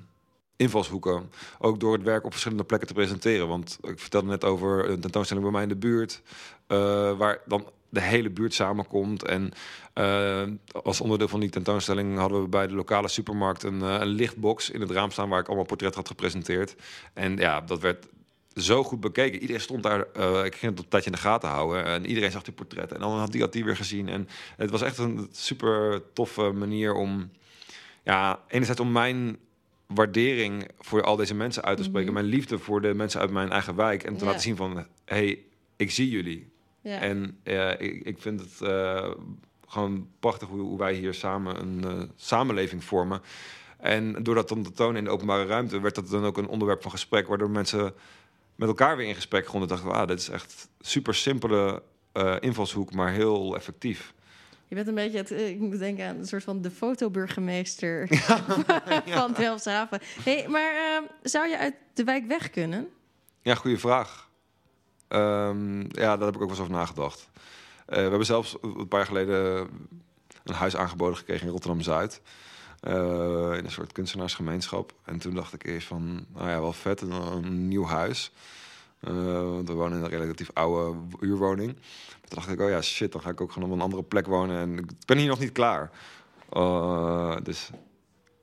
[0.56, 1.32] invalshoeken.
[1.60, 3.48] Ook door het werk op verschillende plekken te presenteren.
[3.48, 6.22] Want ik vertelde net over een tentoonstelling bij mij in de buurt.
[6.68, 6.78] Uh,
[7.18, 9.24] waar dan de hele buurt samenkomt.
[9.24, 9.52] En
[9.96, 10.44] uh,
[10.84, 14.70] als onderdeel van die tentoonstelling hadden we bij de lokale supermarkt een, uh, een lichtbox
[14.70, 16.76] in het raam staan waar ik allemaal portretten had gepresenteerd.
[17.14, 18.08] En ja, dat werd
[18.56, 19.40] zo goed bekeken.
[19.40, 20.00] Iedereen stond daar,
[20.46, 21.86] ik ging het een tijdje in de gaten houden.
[21.86, 22.96] En iedereen zag die portretten.
[22.96, 24.10] En dan had die, had die weer gezien.
[24.10, 24.28] En
[24.58, 27.32] het was echt een super toffe manier om,
[28.04, 29.38] ja, enerzijds om mijn
[29.94, 32.10] waardering voor al deze mensen uit te spreken.
[32.10, 32.26] Mm -hmm.
[32.26, 34.04] Mijn liefde voor de mensen uit mijn eigen wijk.
[34.04, 34.26] En te ja.
[34.26, 35.40] laten zien van, hey,
[35.76, 36.52] ik zie jullie.
[36.82, 37.00] Ja.
[37.00, 39.12] En uh, ik, ik vind het uh,
[39.68, 43.22] gewoon prachtig hoe, hoe, wij hier samen een uh, samenleving vormen.
[43.78, 46.48] En door dat dan te tonen in de openbare ruimte, werd dat dan ook een
[46.48, 47.94] onderwerp van gesprek, waardoor mensen
[48.56, 49.70] met elkaar weer in gesprek begonnen.
[49.70, 51.82] Dachten, ah, dit is echt super simpele
[52.40, 54.14] invalshoek, maar heel effectief.
[54.74, 58.44] Je bent een beetje, het, ik moet denken aan een soort van de fotoburgemeester ja.
[59.20, 60.00] van Delfshaven.
[60.24, 62.88] Hey, maar uh, zou je uit de wijk weg kunnen?
[63.42, 64.30] Ja, goede vraag.
[65.10, 67.30] Um, ja, daar heb ik ook wel eens over nagedacht.
[67.32, 69.70] Uh, we hebben zelfs een paar jaar geleden
[70.44, 72.22] een huis aangeboden gekregen in Rotterdam-Zuid.
[72.88, 72.94] Uh,
[73.58, 74.94] in een soort kunstenaarsgemeenschap.
[75.06, 78.32] En toen dacht ik eerst van, nou ja, wel vet, een, een nieuw huis.
[79.08, 81.74] Uh, want we wonen in een relatief oude huurwoning.
[81.74, 84.28] Toen dacht ik, oh ja, shit, dan ga ik ook gewoon op een andere plek
[84.28, 84.58] wonen.
[84.58, 85.92] En ik ben hier nog niet klaar.
[86.54, 87.70] Uh, dus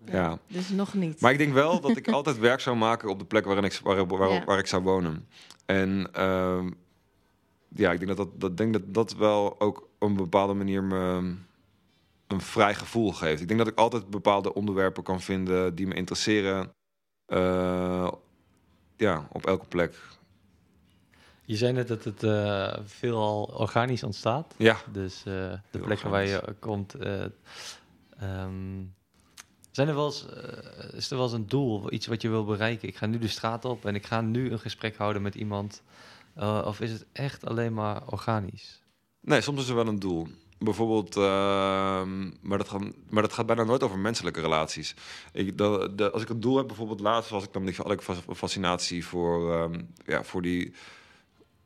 [0.04, 0.38] ja, ja.
[0.46, 1.20] Dus nog niet.
[1.20, 3.80] Maar ik denk wel dat ik altijd werk zou maken op de plek waarin ik,
[3.82, 4.44] waar, waar, ja.
[4.44, 5.28] waar ik zou wonen.
[5.66, 6.64] En uh,
[7.68, 10.82] ja, ik denk dat dat, dat, denk dat dat wel ook op een bepaalde manier
[10.82, 11.34] me
[12.26, 13.40] een vrij gevoel geeft.
[13.40, 16.72] Ik denk dat ik altijd bepaalde onderwerpen kan vinden die me interesseren.
[17.28, 18.10] Uh,
[18.96, 19.94] ja, op elke plek.
[21.50, 24.54] Je zei net dat het uh, veelal organisch ontstaat.
[24.56, 24.76] Ja.
[24.92, 26.94] Dus uh, de plekken waar je komt.
[27.00, 27.24] Uh,
[28.22, 28.94] um,
[29.70, 30.26] zijn er wel eens,
[30.92, 32.88] is er wel eens een doel, iets wat je wil bereiken?
[32.88, 35.82] Ik ga nu de straat op en ik ga nu een gesprek houden met iemand.
[36.64, 38.82] of is het echt alleen maar organisch?
[39.20, 40.28] Nee, soms is er wel een doel.
[40.58, 44.94] Bijvoorbeeld, ehm, maar, dat gaat, maar dat gaat bijna nooit over menselijke relaties.
[45.32, 48.02] Ik, de, de, als ik een doel heb, bijvoorbeeld laatst was ik dan ik
[48.36, 50.74] fascinatie voor, um, ja, voor die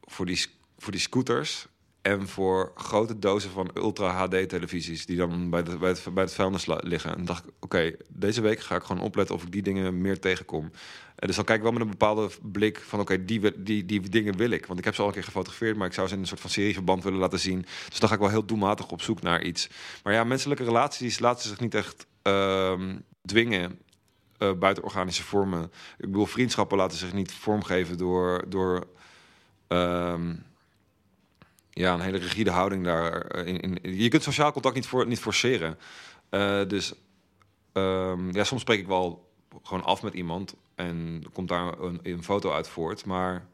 [0.05, 0.47] voor die,
[0.79, 1.67] voor die scooters
[2.03, 6.25] en voor grote dozen van ultra HD televisies die dan bij, de, bij, het, bij
[6.25, 7.17] het vuilnis liggen.
[7.17, 10.21] En dacht ik, oké, deze week ga ik gewoon opletten of ik die dingen meer
[10.21, 10.71] tegenkom.
[11.17, 14.09] En dus dan kijk ik wel met een bepaalde blik van oké, die, die, die
[14.09, 14.67] dingen wil ik.
[14.67, 16.41] Want ik heb ze al een keer gefotografeerd, maar ik zou ze in een soort
[16.41, 17.67] van serieverband willen laten zien.
[17.89, 19.69] Dus dan ga ik wel heel doelmatig op zoek naar iets.
[20.03, 22.81] Maar ja, menselijke relaties laten zich niet echt uh,
[23.25, 23.79] dwingen.
[24.39, 25.63] eh, buitenorganische vormen.
[25.99, 28.87] Ik bedoel, vriendschappen laten zich niet vormgeven door, door
[29.75, 30.35] ehm,
[31.71, 33.21] ja, een hele rigide houding daar.
[33.27, 35.79] eh, In, in, je kunt sociaal contact niet, voor, niet forceren.
[36.29, 36.95] Eh, dus
[37.73, 42.23] ehm, ja, soms spreek ik wel gewoon af met iemand en komt daar een, een
[42.25, 43.05] foto uit voort.
[43.05, 43.47] Maar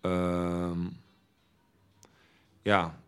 [0.00, 0.78] ehm,
[2.62, 3.00] ja,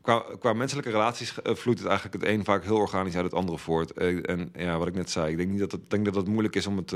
[0.00, 3.34] qua, qua menselijke relaties eh, vloeit het eigenlijk het een vaak heel organisch uit het
[3.34, 3.92] andere voort.
[3.92, 6.56] En ja, wat ik net zei, ik denk niet dat het, denk dat het moeilijk
[6.56, 6.92] is om het,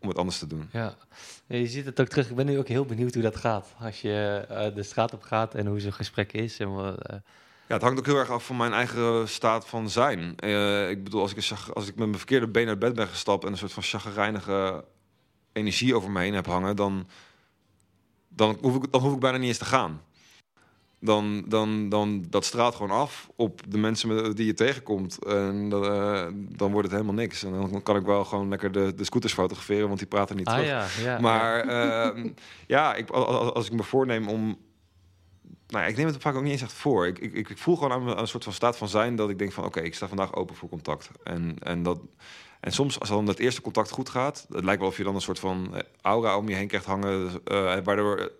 [0.00, 0.68] om het anders te doen.
[0.72, 0.96] Ja.
[1.46, 2.30] Je ziet het ook terug.
[2.30, 3.74] Ik ben nu ook heel benieuwd hoe dat gaat.
[3.80, 6.58] Als je eh, de straat op gaat en hoe zo'n gesprek is.
[6.58, 7.16] En, eh,
[7.66, 10.36] Ja, het hangt ook heel erg af van mijn eigen staat van zijn.
[10.36, 13.08] Eh, ik bedoel, als ik, een als ik met mijn verkeerde been uit bed ben
[13.08, 14.84] gestapt en een soort van chagrijnige
[15.52, 17.08] energie over me heen heb hangen, dan,
[18.28, 20.00] dan, hoef ik, dan hoef ik bijna niet eens te gaan.
[21.00, 25.24] Dan, dan, dan dat straalt gewoon af op de mensen die je tegenkomt.
[25.24, 26.26] En dan, eh,
[26.56, 27.42] dan wordt het helemaal niks.
[27.44, 30.46] En dan kan ik wel gewoon lekker de, de scooters fotograferen, want die praten niet
[30.46, 30.68] ah terug.
[30.68, 31.20] ja, ja.
[31.20, 32.28] Maar ehm,
[32.66, 34.58] ja, ik, als, als ik me voorneem om.
[35.68, 37.06] Nou, ik neem het vaak ook niet eens echt voor.
[37.06, 39.30] Ik, ik, ik voel gewoon aan, me- aan een soort van staat van zijn dat
[39.30, 41.10] ik denk van oké, ik sta vandaag open voor contact.
[41.22, 41.98] En, en, dat,
[42.60, 45.14] en soms als dan het eerste contact goed gaat, het lijkt wel of je dan
[45.14, 48.32] een soort van eh, aura om je heen krijgt hangen, eh, waardoor,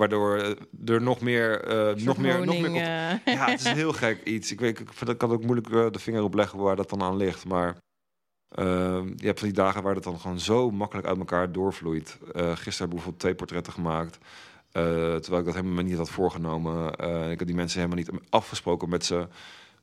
[0.00, 3.34] waardoor eh, er nog meer, eh, nog meer, nog meer eh.
[3.34, 4.52] ja, het is een heel gek iets.
[4.52, 7.44] Ik, weet, ik kan ook moeilijk de vinger op leggen waar dat dan aan ligt.
[7.44, 7.76] Maar
[8.48, 12.18] eh, je hebt van die dagen waar het dan gewoon zo makkelijk uit elkaar doorvloeit.
[12.32, 14.18] Gisteren heb ik bijvoorbeeld twee portretten gemaakt.
[14.72, 16.92] terwijl ik dat helemaal niet had voorgenomen.
[17.30, 19.28] Ik had die mensen helemaal niet afgesproken met ze.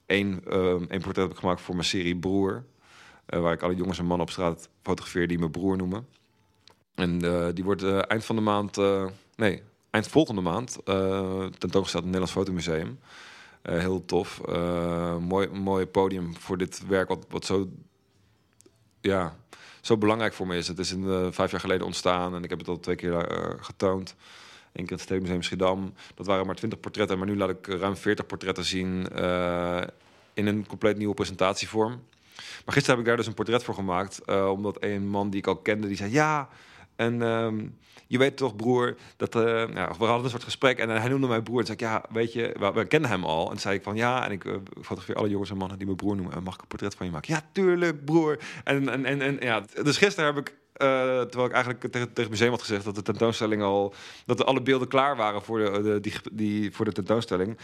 [0.06, 2.64] Eén eh, één portret heb ik gemaakt voor mijn serie Broer.
[3.26, 6.08] waar ik alle jongens en mannen op straat fotografeer die me broer noemen.
[6.96, 7.20] En
[7.54, 8.78] die wordt eind van de maand,
[9.36, 13.00] nee, eind volgende maand eh, tentoongesteld in het Nederlands Fotomuseum.
[13.62, 14.42] Eh, heel tof.
[14.48, 17.70] Eh, mooi, mooi podium voor dit werk, wat, wat zo,
[19.02, 19.36] ja,
[19.82, 20.68] zo belangrijk voor me is.
[20.68, 23.26] Het is in, vijf jaar geleden ontstaan en ik heb het al twee keer
[23.60, 24.16] getoond.
[24.74, 25.94] Eén keer het Stedelijk Museum Schiedam.
[26.16, 29.08] Dat waren maar 20 portretten, maar nu laat ik ruim 40 portretten zien
[30.34, 31.92] in een compleet nieuwe presentatievorm.
[32.36, 35.48] Maar gisteren heb ik daar dus een portret voor gemaakt, omdat een man die ik
[35.48, 36.50] al kende, die zei ja.
[36.96, 37.66] En ehm,
[38.08, 39.42] je weet toch, broer, dat eh,
[39.98, 41.60] we hadden een soort gesprek en hij noemde mij broer.
[41.60, 43.52] En zei ik, ja, weet je, we, kenden hem al.
[43.52, 45.96] En zei ik van ja, en ik eh, fotografeer alle jongens en mannen die me
[45.96, 46.36] broer noemen.
[46.36, 47.34] En mag ik een portret van je maken?
[47.34, 48.40] Ja, tuurlijk, broer.
[48.64, 50.88] En, en, en, ja, dus gisteren heb ik, eh,
[51.22, 53.94] terwijl ik eigenlijk tegen, tegen het museum had gezegd dat de tentoonstelling al,
[54.26, 56.02] dat alle beelden klaar waren voor de,
[56.32, 57.58] die, voor de tentoonstelling.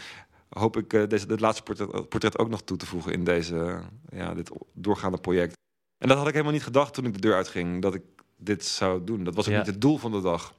[0.48, 4.34] Hoop ik deze, dit laatste portret, portret ook nog toe te voegen in deze, ja,
[4.34, 5.54] dit doorgaande project.
[5.98, 8.02] En dat had ik helemaal niet gedacht toen ik de deur uitging, dat ik
[8.36, 9.24] dit zou doen.
[9.24, 9.58] Dat was ook Ja.
[9.58, 10.54] niet het doel van de dag.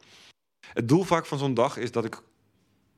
[0.74, 2.22] Het doel vaak van zo'n dag is dat ik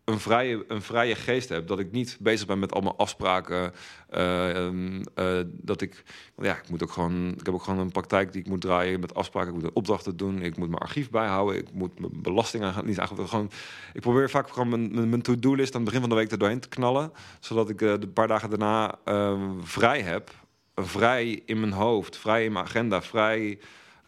[0.06, 1.68] een vrije, een vrije geest heb.
[1.68, 3.74] Dat ik niet bezig ben met allemaal afspraken.
[4.10, 6.04] eh, ehm, eh, dat ik,
[6.42, 9.00] ja, ik moet ook gewoon, ik heb ook gewoon een praktijk die ik moet draaien
[9.00, 9.56] met afspraken.
[9.56, 10.42] Ik moet opdrachten doen.
[10.42, 11.58] Ik moet mijn archief bijhouden.
[11.58, 13.52] Ik moet mijn belastingen niet eigenlijk gewoon.
[13.94, 16.38] Ik probeer vaak gewoon mijn, mijn, mijn to-do-list aan het begin van de week er
[16.38, 20.32] doorheen te knallen, zodat ik eh, de paar dagen daarna eh, vrij heb.
[20.76, 23.60] Vrij in mijn hoofd, vrij in mijn agenda, vrij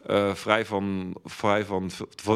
[0.06, 1.88] eh, vrij van, vrij van,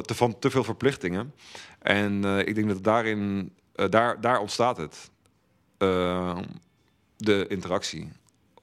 [0.03, 1.35] te- van te veel verplichtingen.
[1.79, 5.11] En eh, ik denk dat daarin, eh, daar, daar ontstaat het.
[7.17, 8.12] De interactie.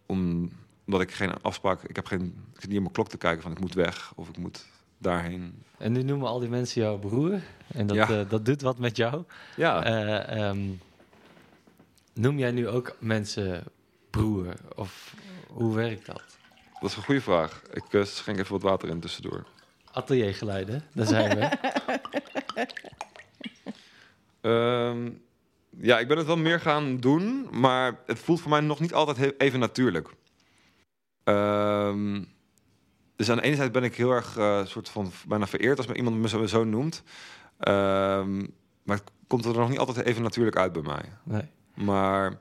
[0.06, 0.50] Om,
[0.86, 2.22] omdat ik geen afspraak, ik heb geen,
[2.54, 4.68] ik zit niet op mijn klok te kijken van ik moet weg of ik moet
[4.98, 5.64] daarheen.
[5.78, 7.40] En nu noemen al die mensen jou broer.
[7.68, 8.24] En dat, Ja.
[8.24, 9.24] dat doet wat met jou.
[9.56, 10.60] Ja, Eh, ehm,
[12.14, 13.64] noem jij nu ook mensen
[14.10, 14.54] broer?
[14.76, 15.16] Of
[15.48, 16.24] hoe werkt dat?
[16.82, 17.62] Dat is een goede vraag.
[17.74, 19.46] Ik eh, schenk even wat water in tussendoor.
[19.92, 21.50] Ateliergeluiden, daar zijn we.
[24.42, 25.10] Ehm,
[25.78, 28.94] ja, ik ben het wel meer gaan doen, maar het voelt voor mij nog niet
[28.94, 30.10] altijd even natuurlijk.
[31.24, 32.24] Ehm,
[33.16, 35.88] dus aan de ene zijde ben ik heel erg eh, soort van bijna vereerd als
[35.88, 37.04] me iemand me zo, zo noemt.
[37.58, 38.38] Ehm,
[38.84, 41.04] maar het komt er nog niet altijd even natuurlijk uit bij mij.
[41.24, 41.50] Nee.
[41.74, 42.40] Maar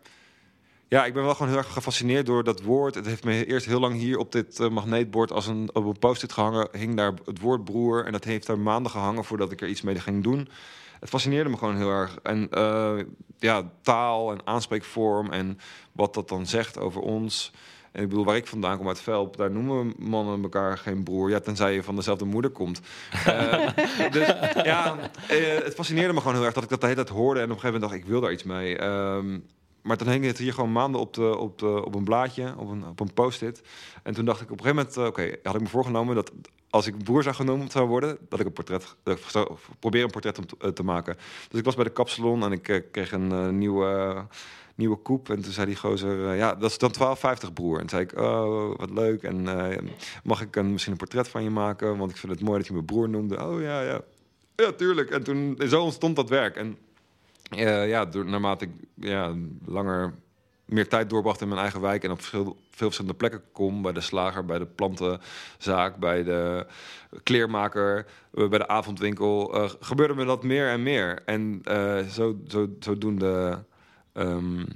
[0.91, 2.95] ja, ik ben wel gewoon heel erg gefascineerd door dat woord.
[2.95, 5.99] Het heeft me eerst heel lang hier op dit eh, magneetbord als een, op een
[5.99, 6.69] post-it gehangen.
[6.73, 8.05] Hing daar het woord broer.
[8.05, 10.49] En dat heeft daar maanden gehangen voordat ik er iets mee ging doen.
[11.01, 12.19] Het fascineerde me gewoon heel erg.
[12.23, 12.99] En eh,
[13.39, 15.59] ja, taal en aanspreekvorm en
[15.93, 17.53] wat dat dan zegt over ons.
[17.93, 21.31] En ik bedoel, waar ik vandaan kom uit Velp, daar noemen mannen elkaar geen broer.
[21.31, 22.81] Ja, tenzij je van dezelfde moeder komt.
[23.25, 23.69] Eh,
[24.17, 24.27] dus
[24.63, 24.97] ja,
[25.65, 27.41] het fascineerde me gewoon heel erg dat ik dat de hele tijd hoorde.
[27.41, 28.79] En op een gegeven moment dacht ik, ik wil daar iets mee.
[28.79, 29.39] Ehm,
[29.83, 32.69] maar toen hing het hier gewoon maanden op, de, op, de, op een blaadje, op
[32.69, 33.63] een, op een post-it.
[34.03, 36.33] En toen dacht ik op een gegeven moment, eh, oké, had ik me voorgenomen dat
[36.71, 40.13] als ik broer zou genoemd zou worden, dat ik een portret, ik zou proberen een
[40.13, 41.17] portret eh, te maken.
[41.49, 44.25] Dus ik was bij de kapsalon en ik eh, kreeg een nieuwe,
[44.75, 45.31] nieuwe koep.
[45.31, 47.17] En toen zei die gozer, ja, dat is dan
[47.47, 47.75] 12,50 broer.
[47.75, 49.23] En toen zei ik, oh, wat leuk.
[49.23, 49.45] En
[50.25, 51.97] mag ik een, misschien een portret van je maken?
[51.97, 53.47] Want ik vind het mooi dat je me broer noemde.
[53.47, 54.01] Oh ja, ja.
[54.57, 55.11] Ja, tuurlijk.
[55.11, 56.57] En toen, zo ontstond dat werk.
[56.57, 56.77] En
[57.51, 59.35] eh, ja, door, naarmate ik ja,
[59.65, 60.15] langer
[60.71, 63.93] meer tijd doorbracht in mijn eigen wijk en op veel, veel verschillende plekken kom, bij
[63.93, 66.67] de slager, bij de plantenzaak, bij de
[67.23, 71.23] kleermaker, eh, bij de avondwinkel, uh, gebeurde me dat meer en meer.
[71.25, 73.65] En uh, zo, zo, zodoende
[74.13, 74.67] um,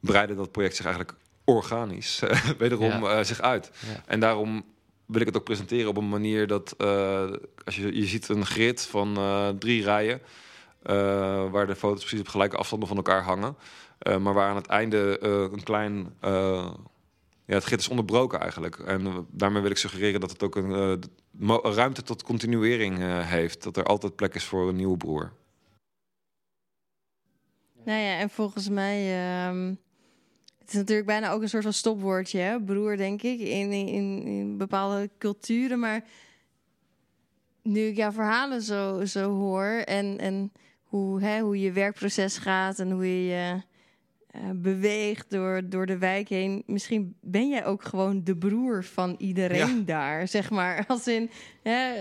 [0.00, 2.22] breidde dat project zich eigenlijk organisch
[2.58, 3.24] wederom ja.
[3.24, 3.70] zich uit.
[3.86, 4.02] Ja.
[4.06, 4.64] En daarom
[5.06, 6.78] wil ik het ook presenteren op een manier dat
[7.64, 9.18] als je, je ziet een grid van
[9.58, 10.20] drie rijen.
[10.82, 13.56] Uh, waar de foto's precies op gelijke afstanden van elkaar hangen.
[14.08, 16.14] Uh, maar waar aan het einde uh, een klein...
[17.46, 18.78] ja, het grid is onderbroken eigenlijk.
[18.78, 21.02] En daarmee wil ik suggereren dat het ook een
[21.62, 23.62] ruimte tot continuering heeft.
[23.62, 25.32] Dat er altijd plek is voor een nieuwe broer.
[27.84, 28.98] Nou ja, en volgens mij...
[29.48, 29.78] Um,
[30.58, 32.62] het is natuurlijk bijna ook een soort van stopwoordje, hè?
[32.62, 35.78] broer, denk ik, in, in, in bepaalde culturen.
[35.78, 36.04] Maar
[37.62, 40.18] nu ik jouw verhalen zo, zo hoor en...
[40.18, 40.52] en
[40.90, 43.62] hoe, hè, hoe je werkproces gaat en hoe je je
[44.36, 46.62] uh, beweegt door, door de wijk heen.
[46.66, 49.82] Misschien ben jij ook gewoon de broer van iedereen ja.
[49.84, 50.84] daar, zeg maar.
[50.88, 51.30] Als in,
[51.62, 51.92] hè,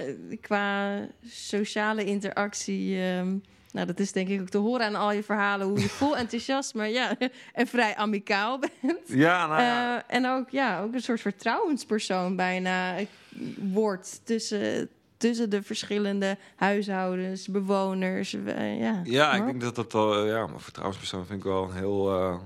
[0.42, 3.02] qua sociale interactie...
[3.02, 5.68] Um, nou, dat is denk ik ook te horen aan al je verhalen...
[5.68, 7.16] hoe je vol enthousiast, maar ja,
[7.54, 9.00] en vrij amicaal bent.
[9.06, 9.96] Ja, nou ja.
[9.96, 12.96] Uh, en ook, ja, ook een soort vertrouwenspersoon bijna
[13.58, 14.90] wordt tussen
[15.20, 18.34] tussen de verschillende huishoudens, bewoners.
[18.34, 21.76] Uh, ja, ja ik denk dat dat al, ja, maar vertrouwenspersoon vind ik wel een
[21.76, 22.16] heel.
[22.20, 22.40] Uh,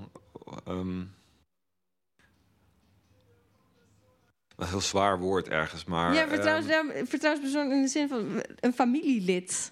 [0.67, 1.11] um,
[4.55, 6.13] een heel zwaar woord ergens, maar...
[6.13, 9.71] Ja, vertrouwens, um, ja, vertrouwenspersoon in de zin van een familielid.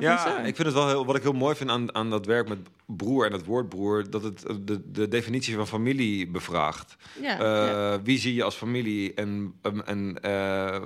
[0.00, 1.06] Ja, ik vind het wel heel...
[1.06, 4.10] Wat ik heel mooi vind aan, aan dat werk met broer en het woord broer...
[4.10, 6.96] dat het de, de definitie van familie bevraagt.
[7.20, 8.02] Ja, uh, ja.
[8.02, 10.84] Wie zie je als familie en, en uh,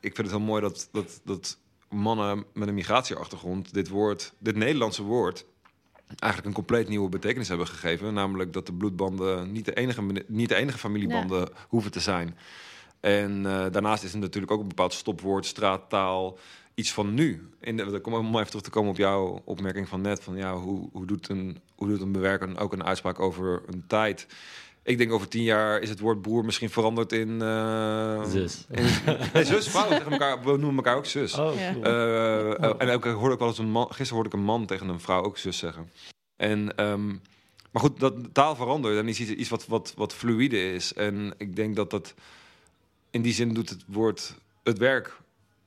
[0.00, 4.56] ik vind het heel mooi dat, dat, dat mannen met een migratieachtergrond dit woord, dit
[4.56, 5.44] Nederlandse woord,
[6.18, 8.14] eigenlijk een compleet nieuwe betekenis hebben gegeven.
[8.14, 12.36] Namelijk dat de bloedbanden niet de enige, niet de enige familiebanden hoeven te zijn.
[13.00, 16.38] En uh, daarnaast is het natuurlijk ook een bepaald stopwoord, straattaal,
[16.74, 17.48] iets van nu.
[17.60, 20.22] In de, kom om even terug te komen op jouw opmerking van net.
[20.22, 23.84] Van ja, hoe, hoe, doet, een, hoe doet een bewerker ook een uitspraak over een
[23.86, 24.26] tijd?
[24.82, 27.28] Ik denk over tien jaar is het woord broer misschien veranderd in...
[27.28, 28.66] Uh, zus.
[28.70, 28.84] In,
[29.32, 29.88] nee, zus, vrouw.
[29.88, 31.34] Zeggen elkaar, we noemen elkaar ook zus.
[31.34, 31.72] Oh, Ja.
[31.72, 31.86] cool.
[31.86, 33.86] Uh, uh, en ook, ik hoorde ook wel eens een man...
[33.86, 35.90] Gisteren hoorde ik een man tegen een vrouw ook zus zeggen.
[36.36, 37.20] En, um,
[37.70, 40.92] maar goed, dat taal verandert en is iets, iets wat, wat, wat fluïde is.
[40.92, 42.14] En ik denk dat dat...
[43.10, 44.34] In die zin doet het woord...
[44.62, 45.16] Het werk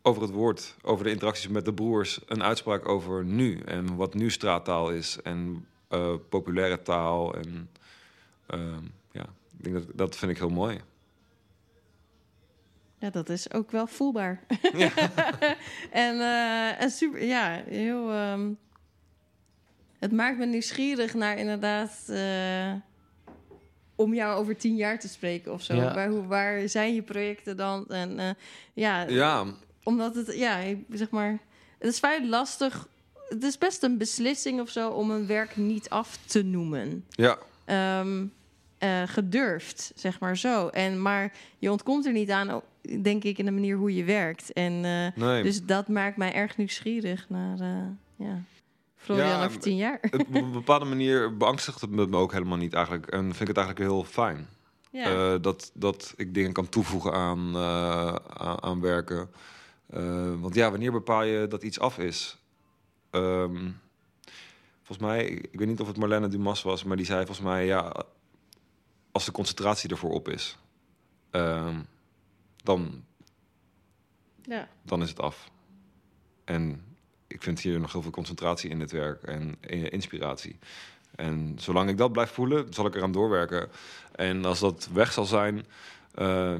[0.01, 2.19] over het woord, over de interacties met de broers...
[2.25, 3.59] een uitspraak over nu.
[3.65, 5.17] En wat nu straattaal is.
[5.23, 7.69] En uh, populaire taal en...
[8.53, 9.02] Uh, ja,
[9.57, 10.79] ik denk dat, dat vind ik heel mooi.
[12.97, 14.39] Ja, dat is ook wel voelbaar.
[14.73, 14.91] Ja.
[16.05, 18.13] en, uh, en super, ja, heel.
[18.13, 18.57] Um,
[19.99, 22.05] het maakt me nieuwsgierig naar inderdaad.
[22.09, 22.73] Uh,
[23.95, 25.75] om jou over tien jaar te spreken of zo.
[25.75, 25.93] Ja.
[25.93, 27.87] Waar, hoe, waar zijn je projecten dan?
[27.87, 28.29] En uh,
[28.73, 29.45] ja, ja,
[29.83, 31.39] omdat het, ja, zeg maar.
[31.79, 32.87] Het is vrij lastig.
[33.27, 37.05] Het is best een beslissing of zo om een werk niet af te noemen.
[37.09, 37.37] ja.
[37.99, 38.33] Um,
[38.83, 40.67] uh, gedurfd, zeg maar zo.
[40.67, 42.61] En, maar je ontkomt er niet aan,
[43.01, 44.53] denk ik, in de manier hoe je werkt.
[44.53, 45.43] En, uh, nee.
[45.43, 47.67] Dus dat maakt mij erg nieuwsgierig naar uh,
[48.15, 48.41] ja,
[49.03, 49.99] Florian Ja, over tien jaar.
[50.11, 53.07] Op een bepaalde manier beangstigt het me ook helemaal niet eigenlijk.
[53.07, 54.47] En vind ik het eigenlijk heel fijn.
[54.91, 55.33] ja.
[55.33, 59.29] Eh, dat, dat ik dingen kan toevoegen aan, eh, aan, aan werken.
[59.89, 62.37] Eh, want ja, wanneer bepaal je dat iets af is?
[63.09, 63.69] Ehm,
[64.83, 67.65] volgens mij, ik weet niet of het Marlene Dumas was, maar die zei volgens mij,
[67.65, 68.03] ja,
[69.13, 70.57] als de concentratie ervoor op is,
[71.31, 71.75] ehm,
[72.63, 73.03] dan,
[74.41, 74.67] ja.
[74.83, 75.51] dan is het af.
[76.45, 76.83] En
[77.27, 80.59] ik vind hier nog heel veel concentratie in dit werk en eh, inspiratie.
[81.15, 83.69] En zolang ik dat blijf voelen, zal ik eraan doorwerken.
[84.15, 86.55] En als dat weg zal zijn, uh,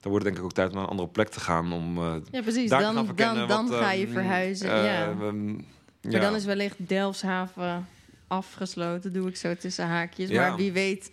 [0.00, 1.72] dan wordt het denk ik ook tijd om naar een andere plek te gaan.
[1.72, 2.70] Om uh, ja, precies.
[2.70, 4.66] daar te Dan, gaan dan, dan wat, ga je um, verhuizen.
[4.66, 5.08] uh, ja.
[5.08, 5.66] um,
[6.00, 7.86] Maar dan is wellicht Delfshaven
[8.26, 10.28] afgesloten, doe ik zo tussen haakjes.
[10.28, 10.48] Ja.
[10.48, 11.10] Maar wie weet,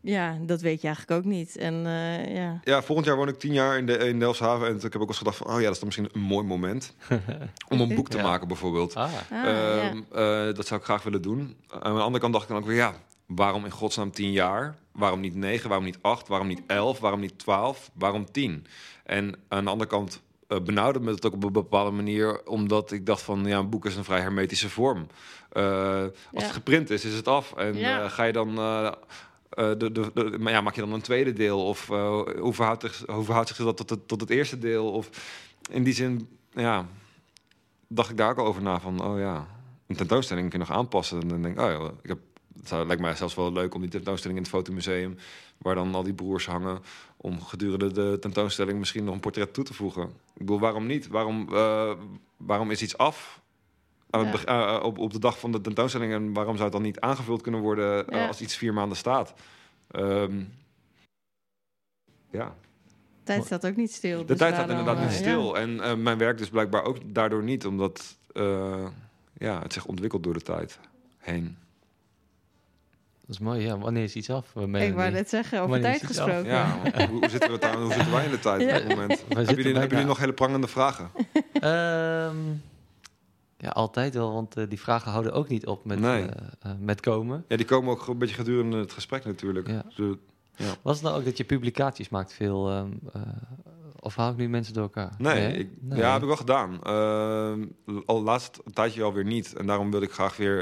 [0.00, 1.56] ja, dat weet je eigenlijk ook niet.
[1.56, 2.60] En uh, ja.
[2.64, 4.66] Ja, volgend jaar woon ik tien jaar in, de, in Delfshaven.
[4.68, 6.46] En ik heb ook eens gedacht van, oh ja, dat is dan misschien een mooi
[6.46, 6.94] moment.
[7.68, 8.22] om een boek te Ja.
[8.22, 8.96] maken bijvoorbeeld.
[8.96, 10.48] Ah, Ah, Ehm, ja.
[10.48, 11.56] eh, dat zou ik graag willen doen.
[11.68, 12.94] Aan de andere kant dacht ik dan ook weer, ja,
[13.26, 14.76] waarom in godsnaam tien jaar?
[14.92, 15.68] Waarom niet negen?
[15.68, 16.28] Waarom niet acht?
[16.28, 16.98] Waarom niet elf?
[17.00, 17.90] Waarom niet twaalf?
[17.94, 18.66] Waarom tien?
[19.04, 22.92] En aan de andere kant uh, benauwde me het ook op een bepaalde manier, omdat
[22.92, 25.06] ik dacht van ja, een boek is een vrij hermetische vorm.
[25.52, 25.62] Uh,
[26.02, 26.40] als Ja.
[26.42, 27.52] het geprint is, is het af.
[27.56, 28.02] En Ja.
[28.02, 28.58] eh, ga je dan.
[28.58, 28.92] eh,
[29.50, 31.66] eh, de, de, maar ja, maak je dan een tweede deel?
[31.66, 34.92] Of eh, hoe, verhoudt zich, zich dat tot het, tot het eerste deel?
[34.92, 35.10] Of
[35.70, 36.86] in die zin, ja,
[37.88, 39.46] dacht ik daar ook al over na van, oh ja,
[39.86, 41.20] een tentoonstelling kun je nog aanpassen.
[41.20, 42.18] En dan denk ik, oh ik heb,
[42.56, 45.18] het zou, lijkt mij zelfs wel leuk om die tentoonstelling in het fotomuseum,
[45.58, 46.78] waar dan al die broers hangen,
[47.16, 50.02] om gedurende de tentoonstelling misschien nog een portret toe te voegen.
[50.04, 51.06] Ik bedoel, waarom niet?
[51.06, 51.92] Waarom, eh,
[52.36, 53.39] waarom is iets af
[54.10, 54.32] aan het Ja.
[54.32, 57.00] beg- eh, op, op de dag van de tentoonstelling en waarom zou het dan niet
[57.00, 58.26] aangevuld kunnen worden eh, Ja.
[58.26, 59.34] als iets vier maanden staat?
[59.90, 60.40] Ehm,
[62.30, 62.54] ja.
[63.24, 64.18] De tijd staat ook niet stil.
[64.20, 65.56] De dus tijd staat inderdaad niet eh, stil.
[65.58, 68.86] En eh, mijn werk dus blijkbaar ook daardoor niet, omdat eh,
[69.38, 70.78] ja, het zich ontwikkelt door de tijd
[71.18, 71.56] heen.
[73.20, 73.78] Dat is mooi, ja.
[73.78, 74.54] Wanneer is iets af?
[74.56, 76.44] Ik wou net zeggen, over tijd gesproken.
[76.46, 77.82] Ja, hoe, hoe zitten we aan?
[77.82, 78.76] Hoe zitten wij in de tijd Ja.
[78.76, 79.24] op dit moment?
[79.28, 81.10] Hebben jullie, hebben jullie nog hele prangende vragen?
[81.52, 82.36] Ehm,
[83.60, 86.22] ja, altijd wel, want eh, die vragen houden ook niet op met, Nee.
[86.26, 87.44] eh, eh, met komen.
[87.48, 89.68] Ja, die komen ook een beetje gedurende het gesprek natuurlijk.
[89.68, 89.84] Ja.
[89.96, 90.16] Dus,
[90.82, 93.20] Was het nou ook dat je publicaties maakt veel, ehm, eh,
[94.00, 95.14] of hou ik nu mensen door elkaar?
[95.18, 95.98] nee, ik, Nee.
[95.98, 96.82] ja, heb ik wel gedaan.
[96.82, 97.66] Ehm,
[98.06, 99.52] al laatst een tijdje alweer niet.
[99.54, 100.60] En daarom wil ik graag weer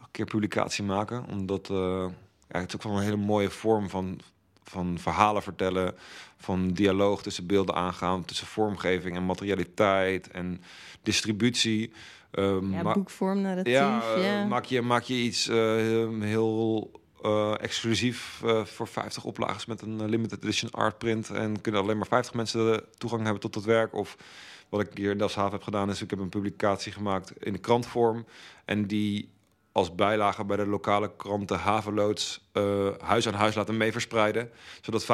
[0.00, 1.24] een keer publicatie maken.
[1.30, 4.20] Omdat ja, het is ook wel een hele mooie vorm van,
[4.62, 5.94] van verhalen vertellen.
[6.42, 8.24] Van dialoog tussen beelden aangaan.
[8.24, 10.60] Tussen vormgeving en materialiteit en
[11.02, 11.92] distributie.
[12.30, 13.72] Ehm, Ja, boekvorm, narratief.
[13.72, 15.56] ja, Ja, eh, Maak, je, maak je iets eh,
[16.20, 16.90] heel,
[17.22, 21.30] eh, exclusief voor 50 oplages met een limited edition art print.
[21.30, 23.94] En kunnen alleen maar 50 mensen toegang hebben tot het werk.
[23.94, 24.16] Of
[24.68, 27.58] wat ik hier in Delfshaven heb gedaan, is ik heb een publicatie gemaakt in de
[27.58, 28.26] krantvorm.
[28.64, 29.28] En die
[29.72, 34.50] als bijlage bij de lokale krant de Havenloods eh, huis aan huis laten mee verspreiden.
[34.80, 35.06] Zodat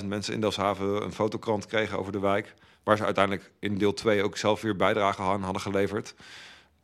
[0.00, 2.54] 25.000 mensen in Delfshaven een fotokrant kregen over de wijk.
[2.82, 6.14] Waar ze uiteindelijk in deel 2 ook zelf weer bijdrage aan hadden geleverd.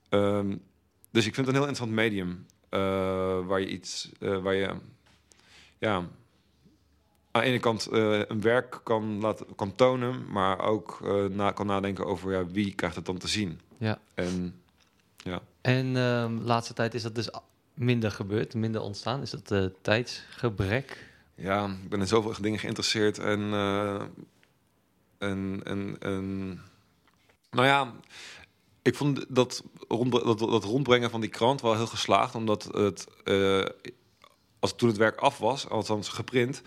[0.09, 0.57] Ehm,
[1.11, 2.47] dus ik vind het een heel interessant medium.
[2.69, 4.75] eh, waar je iets, eh, waar je,
[5.79, 5.95] ja,
[7.31, 11.01] aan de ene kant een werk kan, laten, kan tonen, maar ook
[11.31, 13.61] na, kan nadenken over ja, wie krijgt het dan te zien.
[13.79, 13.99] Ja.
[14.14, 14.61] En
[15.67, 17.29] En ehm laatste tijd is dat dus
[17.75, 19.23] minder gebeurd, minder ontstaan.
[19.23, 21.14] Is dat eh, tijdsgebrek?
[21.35, 24.03] ja, ik ben in zoveel dingen geïnteresseerd en, eh,
[25.19, 26.49] en, en, en
[27.51, 27.93] nou ja,
[28.83, 33.07] ik vond dat, rond, dat, dat rondbrengen van die krant wel heel geslaagd, omdat het,
[33.25, 33.64] eh,
[34.59, 36.62] als toen het werk af was, althans geprint,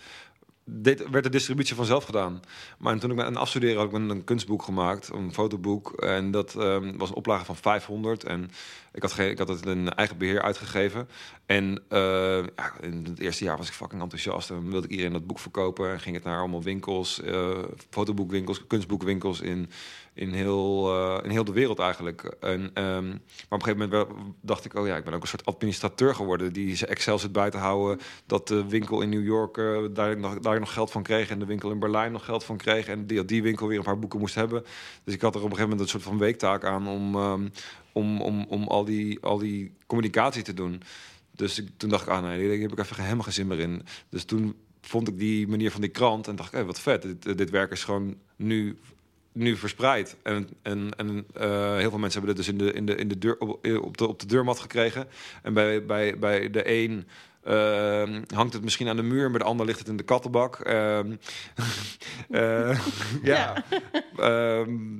[1.11, 2.41] werd de distributie vanzelf gedaan.
[2.77, 5.91] Maar toen ik aan afstuderen had ik een kunstboek gemaakt, een fotoboek.
[5.91, 8.23] En dat ehm, was een oplage van 500.
[8.23, 8.51] En
[8.91, 11.07] ik had, ik had het in eigen beheer uitgegeven.
[11.45, 14.49] En eh, ja, in het eerste jaar was ik fucking enthousiast.
[14.49, 15.91] En wilde ik iedereen dat boek verkopen.
[15.91, 17.57] En ging het naar allemaal winkels, eh,
[17.89, 19.69] fotoboekwinkels, kunstboekwinkels in,
[20.13, 22.21] in, heel, eh, in heel de wereld eigenlijk.
[22.39, 24.09] En, ehm, maar op een gegeven moment
[24.41, 26.53] dacht ik, oh ja, ik ben ook een soort administrateur geworden.
[26.53, 27.99] Die zijn Excel zit bij te houden.
[28.25, 29.55] Dat de winkel in New York
[29.95, 31.29] daar, nog, daar nog geld van kreeg.
[31.29, 32.87] En de winkel in Berlijn nog geld van kreeg.
[32.87, 34.63] En die, die winkel weer een paar boeken moest hebben.
[35.03, 37.47] Dus ik had er op een gegeven moment een soort van weektaak aan om, ehm,
[37.91, 40.81] om, om, om al, die, al die communicatie te doen.
[41.31, 43.59] Dus ik, toen dacht ik, ah nee, daar heb ik even helemaal geen zin meer
[43.59, 43.81] in.
[44.09, 47.01] Dus toen vond ik die manier van die krant en dacht ik, hé, wat vet.
[47.01, 48.77] Dit, dit werk is gewoon nu,
[49.31, 50.15] nu verspreid.
[50.23, 53.07] En, en, en eh, heel veel mensen hebben dit dus in de, in de, in
[53.07, 55.07] de deur, op, op, de, op de deurmat gekregen.
[55.43, 57.05] En bij, bij, bij de een
[57.43, 60.59] eh, hangt het misschien aan de muur, bij de ander ligt het in de kattenbak.
[60.59, 61.15] Ehm,
[62.29, 62.79] eh,
[63.23, 63.63] ja.
[64.17, 64.99] Ehm,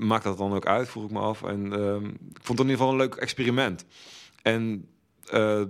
[0.00, 1.42] maakt dat dan ook uit, vroeg ik me af.
[1.42, 3.84] En ehm, ik vond het in ieder geval een leuk experiment.
[4.42, 4.88] En
[5.26, 5.62] eh,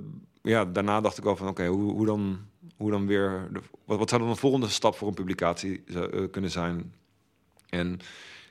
[0.43, 2.39] ja, daarna dacht ik wel van, oké, hoe, hoe, dan,
[2.77, 3.49] hoe dan weer...
[3.53, 6.95] De, wat, wat zou dan een volgende stap voor een publicatie eh, kunnen zijn?
[7.69, 8.01] En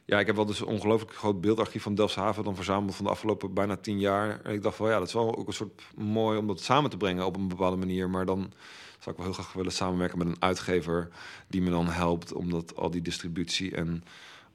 [0.05, 3.11] ja, ik heb wel dus een ongelooflijk groot beeldarchief van Delfshaven dan verzameld van de
[3.11, 4.41] afgelopen bijna tien jaar.
[4.43, 6.89] En ik dacht van, ja, dat is wel ook een soort mooi om dat samen
[6.89, 8.09] te brengen op een bepaalde manier.
[8.09, 8.51] Maar dan
[8.99, 11.09] zou ik wel heel graag willen samenwerken met een uitgever
[11.47, 14.03] die me dan helpt om dat al die distributie en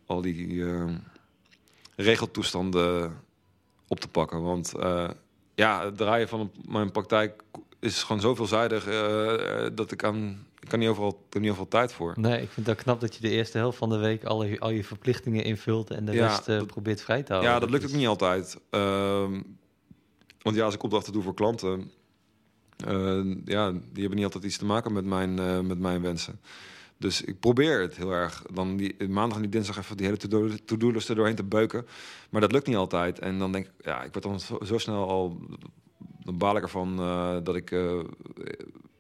[0.07, 0.85] al die eh,
[1.97, 3.17] regeltoestanden
[3.89, 4.43] op te pakken.
[4.43, 5.09] Want eh,
[5.55, 7.43] ja, het draaien van mijn praktijk
[7.81, 11.69] is gewoon zo veelzijdig eh, dat ik aan ik kan niet overal, heb niet overal
[11.69, 12.13] tijd voor.
[12.17, 14.59] Nee, ik vind ook knap dat je de eerste helft van de week al je,
[14.61, 17.53] al je verplichtingen invult en de Ja, rest eh, dat- probeert vrij te houden.
[17.53, 18.59] Ja, dat lukt ook is- niet altijd.
[18.71, 19.41] Ehm,
[20.43, 21.91] want ja, als ik opdrachten doe voor klanten,
[22.87, 26.41] eh, ja, die hebben niet altijd iets te maken met mijn, eh, met mijn wensen.
[26.97, 28.43] Dus ik probeer het heel erg.
[28.53, 31.87] Dan die maandag en die dinsdag even die hele to-do- to-do-list er doorheen te beuken.
[32.31, 33.19] Maar dat lukt niet altijd.
[33.19, 35.39] En dan denk ik, ja, ik word dan zo, snel al.
[36.25, 38.01] Dan baal ik ervan eh, dat ik eh,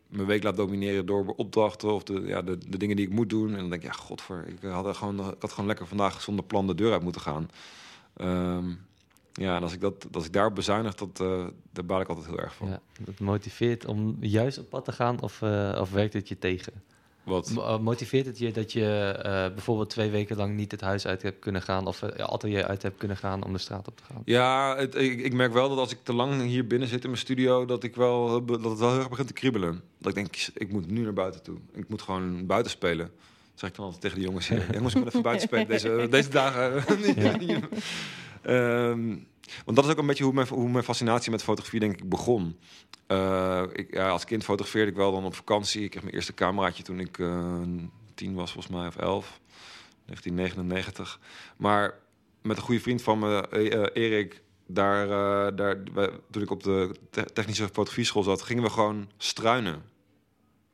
[0.08, 3.50] mijn week laat domineren door opdrachten of de, ja, de, dingen die ik moet doen.
[3.50, 6.44] En dan denk ik, ja, godver, ik had, gewoon, ik had gewoon lekker vandaag zonder
[6.44, 7.50] plan de deur uit moeten gaan.
[8.16, 8.68] Ehm,
[9.32, 12.26] ja, en als ik, dat, als ik daarop bezuinig, dat, uh, daar baal ik altijd
[12.26, 12.78] heel erg van.
[13.00, 15.42] Dat motiveert om juist op pad te gaan of,
[15.78, 16.72] of werkt het je tegen?
[17.24, 17.52] Wat?
[17.56, 19.22] Eh, motiveert het je dat je uh,
[19.54, 22.82] bijvoorbeeld twee weken lang niet het huis uit hebt kunnen gaan of uh, atelier uit
[22.82, 24.22] hebt kunnen gaan om de straat op te gaan?
[24.24, 27.08] Ja, het, ik, ik, merk wel dat als ik te lang hier binnen zit in
[27.08, 29.82] mijn studio, dat, ik wel, dat het wel heel erg begint te kriebelen.
[29.98, 31.56] Dat ik denk, ik moet nu naar buiten toe.
[31.72, 33.06] Ik moet gewoon buiten spelen.
[33.06, 36.06] Dat zeg ik dan altijd tegen de jongens jongens, ik moet even buiten spelen deze,
[36.10, 36.84] deze dagen.
[38.54, 39.26] um,
[39.64, 42.08] want dat is ook een beetje hoe mijn, hoe mijn fascinatie met fotografie denk ik
[42.08, 42.58] begon.
[43.08, 45.82] Uh, ik, ja, als kind fotografeerde ik wel dan op vakantie.
[45.82, 47.60] Ik kreeg mijn eerste cameraatje toen ik uh,
[48.14, 49.40] tien was, volgens mij, of elf.
[50.06, 51.20] 1999.
[51.56, 51.94] Maar
[52.42, 55.06] met een goede vriend van me, uh, Erik, daar,
[55.56, 55.82] daar,
[56.30, 56.90] toen ik op de
[57.32, 59.82] technische fotografieschool zat, gingen we gewoon struinen.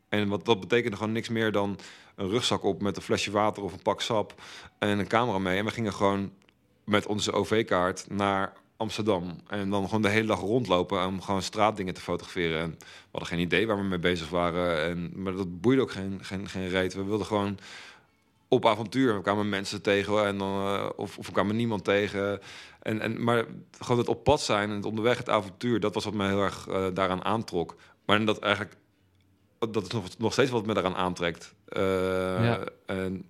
[0.08, 1.78] En wat dat betekende gewoon niks meer dan
[2.14, 4.42] een rugzak op met een flesje water of een pak sap
[4.78, 5.58] en een camera mee.
[5.58, 6.32] En we gingen gewoon
[6.84, 9.40] met onze OV-kaart naar Amsterdam.
[9.48, 12.60] En dan gewoon de hele dag rondlopen om gewoon straatdingen te fotograferen.
[12.60, 14.82] En we hadden geen idee waar we mee bezig waren.
[14.82, 16.94] En, maar dat boeide ook geen, geen, geen reet.
[16.94, 17.58] We wilden gewoon
[18.48, 19.14] op avontuur.
[19.14, 22.40] We kwamen mensen tegen en dan, uh, of, of we kwamen niemand tegen.
[22.82, 23.44] En, en, maar
[23.78, 26.42] gewoon het op pad zijn en het onderweg, het avontuur, dat was wat mij heel
[26.42, 27.76] erg uh, daaraan aantrok.
[28.04, 28.76] Maar dat eigenlijk,
[29.58, 31.54] dat is nog, nog steeds wat me daaraan aantrekt.
[31.68, 31.82] Uh,
[32.44, 32.64] ja.
[32.86, 33.24] En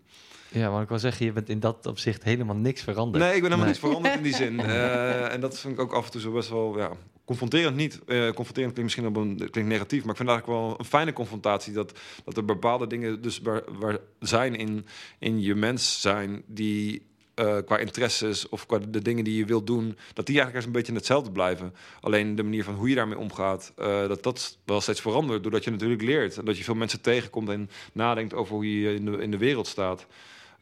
[0.53, 3.25] ja, maar ik wil zeggen, je bent in dat opzicht helemaal niks veranderd.
[3.25, 4.55] Nee, ik ben helemaal niks veranderd in die zin.
[4.55, 6.91] Uh, en dat vind ik ook af en toe zo best wel ja,
[7.25, 8.01] confronterend niet.
[8.07, 11.13] Uh, confronterend klinkt misschien op een, klinkt negatief, maar ik vind eigenlijk wel een fijne
[11.13, 14.87] confrontatie dat, dat er bepaalde dingen dus waar, waar zijn in,
[15.19, 17.09] in je mens zijn die
[17.41, 20.73] uh, qua interesses of qua de dingen die je wilt doen, dat die eigenlijk een
[20.73, 21.75] beetje hetzelfde blijven.
[22.01, 25.43] Alleen de manier van hoe je daarmee omgaat, uh, dat dat wel steeds verandert.
[25.43, 26.47] Doordat je natuurlijk leert.
[26.47, 29.67] Dat je veel mensen tegenkomt en nadenkt over hoe je in de, in de wereld
[29.67, 30.07] staat.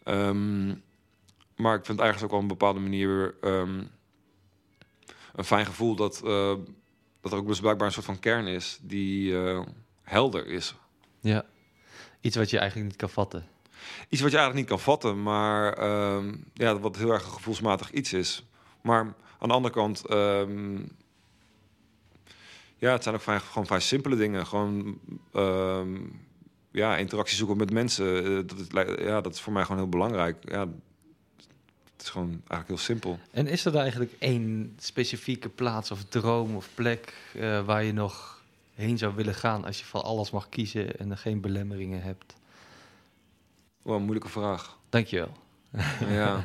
[0.08, 0.82] Um,
[1.56, 3.90] maar ik vind eigenlijk ook op een bepaalde manier um,
[5.34, 6.54] een fijn gevoel dat, uh,
[7.20, 9.60] dat er ook dus blijkbaar een soort van kern is die uh,
[10.02, 10.74] helder is.
[11.20, 11.44] Ja,
[12.20, 13.46] iets wat je eigenlijk niet kan vatten.
[14.08, 17.90] Iets wat je eigenlijk niet kan vatten, maar um, ja, wat heel erg een gevoelsmatig
[17.90, 18.44] iets is.
[18.82, 20.02] Maar aan de andere kant,
[22.76, 24.46] ja, het zijn ook vrij, gewoon vrij simpele dingen.
[24.46, 24.98] Gewoon
[26.78, 28.66] ja, interactie zoeken met mensen, uh, dat, is,
[29.04, 30.36] ja, dat is voor mij gewoon heel belangrijk.
[30.50, 30.60] Ja,
[31.92, 33.18] het is gewoon eigenlijk heel simpel.
[33.30, 38.42] En is er eigenlijk één specifieke plaats of droom of plek uh, waar je nog
[38.74, 42.34] heen zou willen gaan als je van alles mag kiezen en er geen belemmeringen hebt?
[43.82, 44.78] Oh, een moeilijke vraag.
[44.88, 45.32] Dankjewel.
[46.08, 46.44] Ja.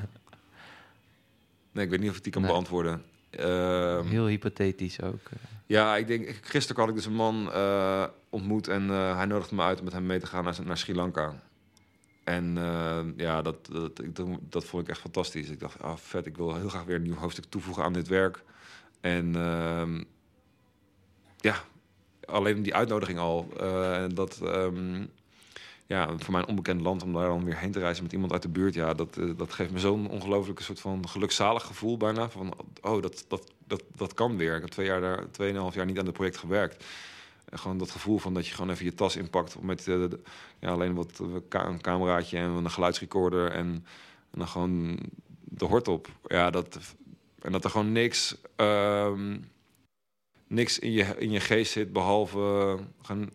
[1.72, 2.52] Nee, ik weet niet of ik die kan nee.
[2.52, 3.04] beantwoorden.
[3.40, 5.26] Uh, Heel hypothetisch ook.
[5.30, 5.38] Eh.
[5.66, 9.56] Ja, ik denk, gisteren had ik dus een man uh, ontmoet en uh, hij nodigde
[9.56, 11.42] me uit om met hem mee te gaan naar, naar Sri Lanka.
[12.24, 12.56] En
[13.18, 14.02] ja, dat, dat,
[14.50, 15.50] dat, vond ik echt fantastisch.
[15.50, 18.08] Ik dacht, ah, vet, ik wil heel graag weer een nieuw hoofdstuk toevoegen aan dit
[18.08, 18.44] werk.
[19.02, 20.04] En ehm,
[21.38, 21.56] ja,
[22.26, 23.48] alleen die uitnodiging al.
[23.94, 25.10] en dat, um,
[25.86, 28.42] ja, voor mijn onbekend land om daar dan weer heen te reizen met iemand uit
[28.42, 32.30] de buurt, ja, dat, dat geeft me zo'n ongelooflijke soort van gelukzalig gevoel bijna.
[32.30, 34.56] Van, oh, dat, dat, dat, dat kan weer.
[34.56, 36.84] Ik heb twee jaar daar, tweeënhalf jaar niet aan het project gewerkt.
[37.46, 40.06] En gewoon dat gevoel van dat je gewoon even je tas inpakt met uh,
[40.60, 41.20] ja, alleen wat
[41.50, 43.86] een cameraatje en een geluidsrecorder en,
[44.32, 45.00] en, dan gewoon
[45.44, 46.08] de hort op.
[46.28, 46.96] Ja, dat,
[47.41, 49.52] en dat er gewoon niks, um,
[50.48, 53.30] niks in, je, in je geest zit behalve gaan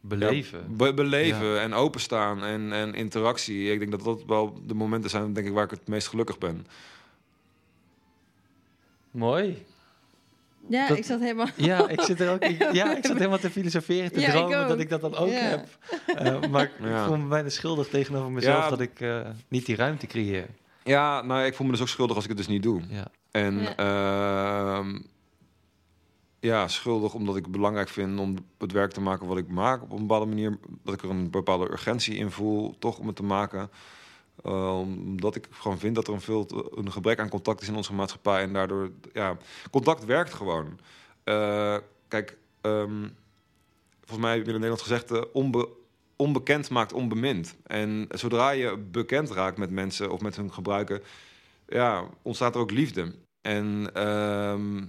[0.00, 0.58] beleven.
[0.58, 1.60] Ja, be beleven ja.
[1.60, 3.72] en openstaan en, en interactie.
[3.72, 6.38] Ik denk dat dat wel de momenten zijn denk ik, waar ik het meest gelukkig
[6.38, 6.66] ben.
[9.10, 9.64] Mooi.
[10.68, 11.46] Ja, dat, ik zat helemaal...
[11.56, 14.78] Ja, ik zit er ook ja, ik zat helemaal te filosoferen, te ja, dromen dat
[14.78, 15.34] ik dat dan ook ja.
[15.34, 15.68] heb.
[16.22, 16.62] Uh, maar
[16.92, 20.46] ik voel me bijna schuldig tegenover mezelf dat ik uh, niet die ruimte creëer.
[20.84, 22.82] Ja, nou, ik voel me dus ook schuldig als ik het dus niet doe.
[22.88, 23.06] Ja.
[23.30, 25.00] En uh,
[26.40, 29.82] ja, schuldig omdat ik het belangrijk vind om het werk te maken wat ik maak
[29.82, 30.58] op een bepaalde manier.
[30.82, 33.70] Dat ik er een bepaalde urgentie in voel, toch om het te maken.
[34.42, 37.76] Uh, omdat ik gewoon vind dat er een, veel een gebrek aan contact is in
[37.76, 38.42] onze maatschappij.
[38.42, 39.36] En daardoor, ja,
[39.70, 40.78] contact werkt gewoon.
[41.24, 41.76] Uh,
[42.08, 43.16] kijk, um,
[44.00, 45.68] volgens mij in Nederland gezegd, uh, onbe,
[46.16, 47.56] onbekend maakt onbemind.
[47.66, 51.02] En zodra je bekend raakt met mensen of met hun gebruiken,
[51.66, 53.14] ja, ontstaat er ook liefde.
[53.40, 54.82] En uh,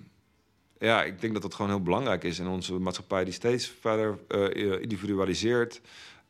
[0.77, 4.19] ja, ik denk dat dat gewoon heel belangrijk is in onze maatschappij die steeds verder
[4.81, 5.81] individualiseert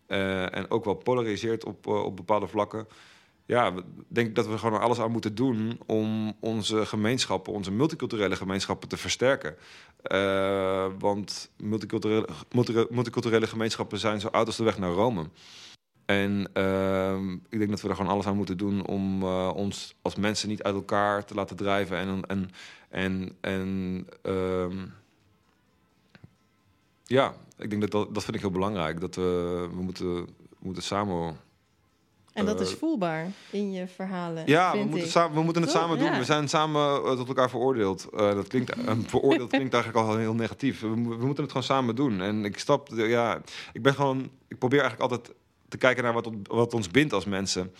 [0.08, 2.88] uh, en ook wel polariseert op, uh, op bepaalde vlakken.
[3.45, 7.72] ja, we- denk ik dat we gewoon alles aan moeten doen om onze gemeenschappen, onze
[7.72, 9.56] multiculturele gemeenschappen te versterken.
[10.01, 15.30] Eh, want multiculturele, multi- multiculturele gemeenschappen zijn zo oud als de weg naar Rome.
[16.06, 16.39] En
[17.49, 20.49] ik denk dat we er gewoon alles aan moeten doen om eh, ons als mensen
[20.49, 21.97] niet uit elkaar te laten drijven.
[21.97, 22.49] En, en,
[22.89, 24.78] en, en ehm,
[27.06, 28.99] ja, ik denk dat, dat dat vind ik heel belangrijk.
[28.99, 30.26] Dat we, we moeten, we
[30.60, 31.38] moeten samen
[32.34, 34.43] En dat is Eh, voelbaar in je verhalen.
[34.45, 35.82] ja, we moeten, samen, we moeten het Toch?
[35.82, 36.12] samen doen.
[36.12, 36.18] Ja.
[36.18, 38.08] We zijn samen eh, tot elkaar veroordeeld.
[38.14, 38.74] Eh, dat klinkt,
[39.16, 40.82] veroordeeld klinkt eigenlijk al heel negatief.
[40.82, 42.22] We, we moeten het gewoon samen doen.
[42.22, 43.41] En ik stap, ja,
[43.74, 45.36] ik ben gewoon, ik probeer eigenlijk altijd
[45.70, 47.74] te kijken naar wat, wat ons bindt als mensen,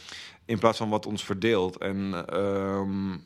[0.45, 1.78] in plaats van wat ons verdeelt.
[1.78, 3.17] En ehm,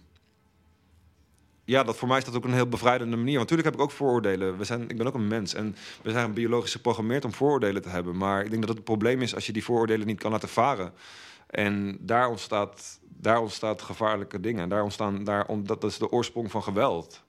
[1.70, 3.38] ja, dat voor mij is dat ook een heel bevrijdende manier.
[3.38, 4.58] Want natuurlijk heb ik ook vooroordelen.
[4.58, 7.90] We zijn, ik ben ook een mens en we zijn biologisch geprogrammeerd om vooroordelen te
[7.90, 8.18] hebben.
[8.18, 10.50] Maar ik denk dat het een probleem is als je die vooroordelen niet kan laten
[10.50, 10.94] varen.
[11.50, 14.64] En daar ontstaat, daar ontstaat gevaarlijke dingen.
[14.64, 17.24] En daar ontstaan, daar, dat is de oorsprong van geweld.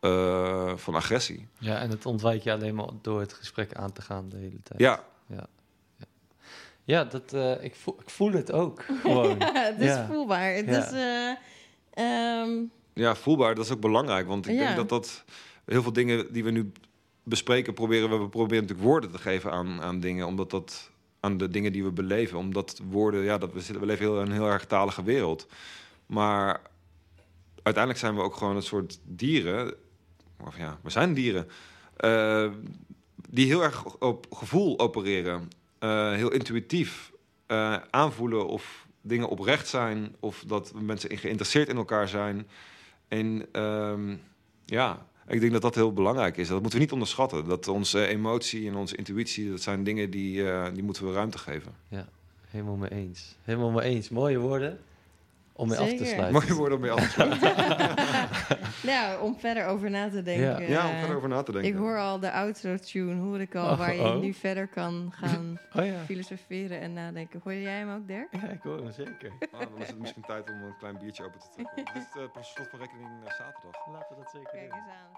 [0.00, 1.48] Eh, van agressie.
[1.58, 4.62] Ja, en het ontwijk je alleen maar door het gesprek aan te gaan de hele
[4.62, 4.80] tijd.
[4.80, 5.00] Ja,
[6.84, 9.38] Ja, dat, eh, ik, voel, ik voel het ook gewoon.
[9.38, 10.06] Ja, het is Ja.
[10.06, 10.52] voelbaar.
[10.54, 10.86] Het Ja.
[10.86, 10.92] is...
[10.92, 11.30] eh,
[12.40, 12.50] ehm,
[12.94, 14.26] ja, voelbaar, dat is ook belangrijk.
[14.26, 14.64] Want ik Ja.
[14.64, 15.24] denk dat dat
[15.64, 16.72] heel veel dingen die we nu
[17.22, 20.26] bespreken, proberen we, we proberen natuurlijk woorden te geven aan, aan dingen.
[20.26, 20.90] Omdat dat
[21.20, 22.38] aan de dingen die we beleven.
[22.38, 25.46] Omdat woorden, ja, dat we, zitten, we leven heel, in een heel erg talige wereld.
[26.06, 26.60] Maar
[27.62, 29.74] uiteindelijk zijn we ook gewoon een soort dieren.
[30.46, 31.48] Of ja, we zijn dieren.
[31.96, 32.50] eh,
[33.28, 35.48] die heel erg op gevoel opereren.
[35.78, 37.12] Eh, heel intuïtief
[37.46, 40.16] eh, aanvoelen of dingen oprecht zijn.
[40.20, 42.48] Of dat mensen in- geïnteresseerd in elkaar zijn.
[43.12, 44.16] En ehm,
[44.64, 46.48] ja, ik denk dat dat heel belangrijk is.
[46.48, 47.44] Dat moeten we niet onderschatten.
[47.44, 51.38] Dat onze emotie en onze intuïtie, dat zijn dingen die, eh, die moeten we ruimte
[51.38, 51.72] geven.
[52.48, 53.36] Helemaal mee eens.
[53.42, 54.08] Helemaal mee eens.
[54.08, 54.78] Mooie woorden
[55.54, 56.32] om mee af te sluiten.
[56.32, 57.54] Mooie woorden om mee af te sluiten.
[58.92, 60.68] nou, om verder over na te denken.
[60.68, 61.70] Ja, om eh, verder over na te denken.
[61.70, 64.16] Ik hoor al de outro-tune, hoor ik al, Oh, waar je oh.
[64.20, 65.98] nu verder kan gaan Oh ja.
[66.04, 67.40] filosoferen en nadenken.
[67.44, 68.28] Hoor jij hem ook, Dirk?
[68.30, 69.32] Ja, ik hoor hem zeker.
[69.52, 71.76] Ah, dan is het misschien tijd om een klein biertje open te trekken.
[71.94, 73.86] Dit is uh, pas slot van rekening eh, zaterdag.
[73.92, 75.10] Laten we dat zeker Kijk eens aan.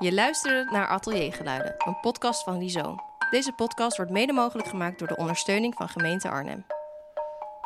[0.00, 3.00] Je- Je luisterde naar Ateliergeluiden, een podcast van Rhizoom.
[3.30, 6.64] Deze podcast wordt mede mogelijk gemaakt door de ondersteuning van gemeente Arnhem.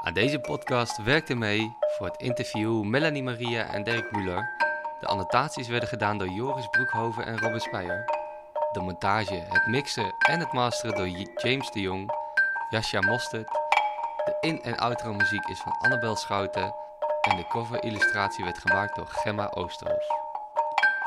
[0.05, 4.51] Aan deze podcast werkten mee voor het interview Melanie Maria en Dirk Muller.
[5.01, 8.05] De annotaties werden gedaan door Joris Broekhoven en Robin Speijer.
[8.73, 11.09] De montage, het mixen en het masteren door
[11.43, 12.11] James de Jong,
[12.71, 13.49] Jascha Mostert.
[14.25, 16.75] De in- en outro muziek is van Annabel Schouten.
[17.21, 20.07] En de cover-illustratie werd gemaakt door Gemma Oosterhos.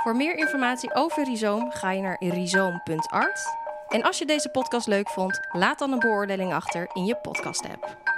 [0.04, 3.56] Voor meer informatie over Rhizoom ga je naar rhizoom.art.
[3.88, 8.15] En als je deze podcast leuk vond, laat dan een beoordeling achter in je podcast-app.